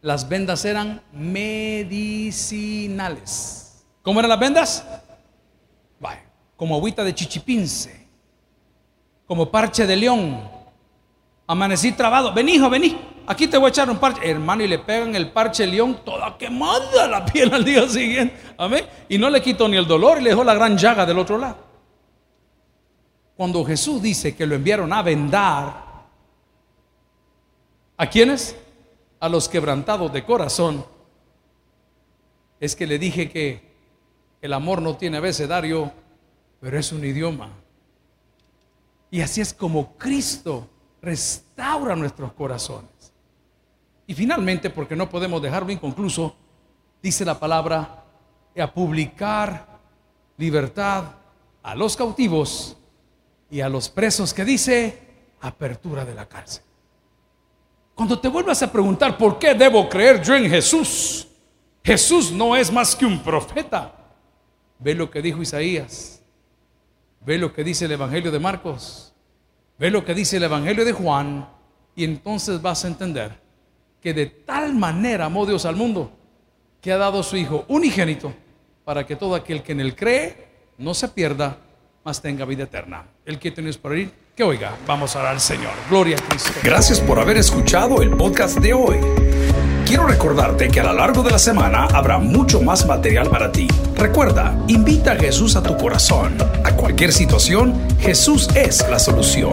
Las 0.00 0.28
vendas 0.28 0.64
eran 0.64 1.02
medicinales. 1.12 3.84
¿Cómo 4.02 4.20
eran 4.20 4.30
las 4.30 4.40
vendas? 4.40 4.84
como 6.62 6.76
agüita 6.76 7.02
de 7.02 7.12
chichipince 7.12 8.06
como 9.26 9.50
parche 9.50 9.86
de 9.86 9.96
león. 9.96 10.48
Amanecí 11.46 11.92
trabado. 11.92 12.34
Ven, 12.34 12.48
hijo, 12.50 12.68
vení. 12.68 12.98
Aquí 13.26 13.48
te 13.48 13.56
voy 13.56 13.66
a 13.66 13.68
echar 13.70 13.88
un 13.88 13.96
parche. 13.96 14.30
Hermano, 14.30 14.62
y 14.62 14.68
le 14.68 14.78
pegan 14.78 15.16
el 15.16 15.30
parche 15.30 15.66
león 15.66 16.00
toda 16.04 16.36
quemada 16.36 17.08
la 17.08 17.24
piel 17.24 17.52
al 17.54 17.64
día 17.64 17.88
siguiente. 17.88 18.36
Amén. 18.58 18.84
Y 19.08 19.16
no 19.16 19.30
le 19.30 19.40
quitó 19.40 19.68
ni 19.68 19.76
el 19.76 19.86
dolor 19.86 20.18
y 20.20 20.24
le 20.24 20.30
dejó 20.30 20.44
la 20.44 20.54
gran 20.54 20.76
llaga 20.76 21.06
del 21.06 21.18
otro 21.18 21.38
lado. 21.38 21.56
Cuando 23.42 23.64
Jesús 23.64 24.00
dice 24.00 24.36
que 24.36 24.46
lo 24.46 24.54
enviaron 24.54 24.92
a 24.92 25.02
vendar, 25.02 25.84
¿a 27.96 28.06
quiénes? 28.06 28.54
A 29.18 29.28
los 29.28 29.48
quebrantados 29.48 30.12
de 30.12 30.24
corazón. 30.24 30.86
Es 32.60 32.76
que 32.76 32.86
le 32.86 33.00
dije 33.00 33.28
que 33.28 33.60
el 34.40 34.52
amor 34.52 34.80
no 34.80 34.96
tiene 34.96 35.16
abecedario, 35.16 35.90
pero 36.60 36.78
es 36.78 36.92
un 36.92 37.04
idioma. 37.04 37.50
Y 39.10 39.22
así 39.22 39.40
es 39.40 39.52
como 39.52 39.96
Cristo 39.96 40.68
restaura 41.00 41.96
nuestros 41.96 42.32
corazones. 42.34 43.12
Y 44.06 44.14
finalmente, 44.14 44.70
porque 44.70 44.94
no 44.94 45.10
podemos 45.10 45.42
dejarlo 45.42 45.72
inconcluso, 45.72 46.36
dice 47.02 47.24
la 47.24 47.40
palabra, 47.40 48.04
a 48.56 48.72
publicar 48.72 49.80
libertad 50.36 51.06
a 51.64 51.74
los 51.74 51.96
cautivos 51.96 52.76
y 53.52 53.60
a 53.60 53.68
los 53.68 53.90
presos 53.90 54.32
que 54.32 54.46
dice 54.46 54.98
apertura 55.42 56.06
de 56.06 56.14
la 56.14 56.26
cárcel. 56.26 56.62
Cuando 57.94 58.18
te 58.18 58.26
vuelvas 58.26 58.62
a 58.62 58.72
preguntar 58.72 59.18
por 59.18 59.38
qué 59.38 59.52
debo 59.52 59.90
creer 59.90 60.22
yo 60.22 60.34
en 60.34 60.48
Jesús, 60.48 61.28
Jesús 61.84 62.32
no 62.32 62.56
es 62.56 62.72
más 62.72 62.96
que 62.96 63.04
un 63.04 63.22
profeta. 63.22 63.94
Ve 64.78 64.94
lo 64.94 65.10
que 65.10 65.20
dijo 65.20 65.42
Isaías, 65.42 66.22
ve 67.20 67.36
lo 67.36 67.52
que 67.52 67.62
dice 67.62 67.84
el 67.84 67.92
Evangelio 67.92 68.30
de 68.30 68.38
Marcos, 68.38 69.12
ve 69.78 69.90
lo 69.90 70.02
que 70.02 70.14
dice 70.14 70.38
el 70.38 70.44
Evangelio 70.44 70.86
de 70.86 70.92
Juan, 70.92 71.46
y 71.94 72.04
entonces 72.04 72.62
vas 72.62 72.86
a 72.86 72.88
entender 72.88 73.38
que 74.00 74.14
de 74.14 74.26
tal 74.28 74.74
manera 74.74 75.26
amó 75.26 75.44
Dios 75.44 75.66
al 75.66 75.76
mundo 75.76 76.10
que 76.80 76.90
ha 76.90 76.96
dado 76.96 77.22
su 77.22 77.36
Hijo 77.36 77.66
unigénito 77.68 78.32
para 78.82 79.04
que 79.04 79.14
todo 79.14 79.34
aquel 79.34 79.62
que 79.62 79.72
en 79.72 79.80
él 79.80 79.94
cree 79.94 80.48
no 80.78 80.94
se 80.94 81.06
pierda, 81.08 81.58
mas 82.04 82.20
tenga 82.20 82.44
vida 82.44 82.64
eterna. 82.64 83.04
El 83.24 83.38
que 83.38 83.50
tienes 83.50 83.78
por 83.78 83.92
ahí, 83.92 84.10
que 84.36 84.42
oiga, 84.42 84.76
vamos 84.86 85.14
a 85.14 85.20
orar 85.20 85.32
al 85.32 85.40
Señor. 85.40 85.72
Gloria 85.88 86.16
a 86.16 86.28
Cristo. 86.28 86.52
Gracias 86.62 87.00
por 87.00 87.18
haber 87.18 87.36
escuchado 87.36 88.02
el 88.02 88.10
podcast 88.10 88.58
de 88.58 88.74
hoy. 88.74 88.96
Quiero 89.86 90.06
recordarte 90.06 90.68
que 90.68 90.80
a 90.80 90.84
lo 90.84 90.94
largo 90.94 91.22
de 91.22 91.30
la 91.30 91.38
semana 91.38 91.84
habrá 91.92 92.18
mucho 92.18 92.62
más 92.62 92.86
material 92.86 93.28
para 93.28 93.52
ti. 93.52 93.68
Recuerda, 93.96 94.56
invita 94.68 95.12
a 95.12 95.16
Jesús 95.16 95.54
a 95.54 95.62
tu 95.62 95.76
corazón. 95.76 96.36
A 96.64 96.72
cualquier 96.72 97.12
situación, 97.12 97.74
Jesús 98.00 98.48
es 98.54 98.88
la 98.88 98.98
solución. 98.98 99.52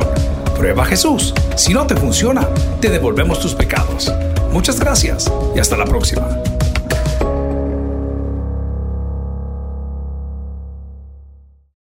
Prueba 0.55 0.85
Jesús. 0.85 1.33
Si 1.57 1.73
no 1.73 1.85
te 1.87 1.95
funciona, 1.95 2.47
te 2.79 2.89
devolvemos 2.89 3.39
tus 3.39 3.53
pecados. 3.53 4.13
Muchas 4.51 4.79
gracias 4.79 5.31
y 5.55 5.59
hasta 5.59 5.75
la 5.77 5.85
próxima. 5.85 6.38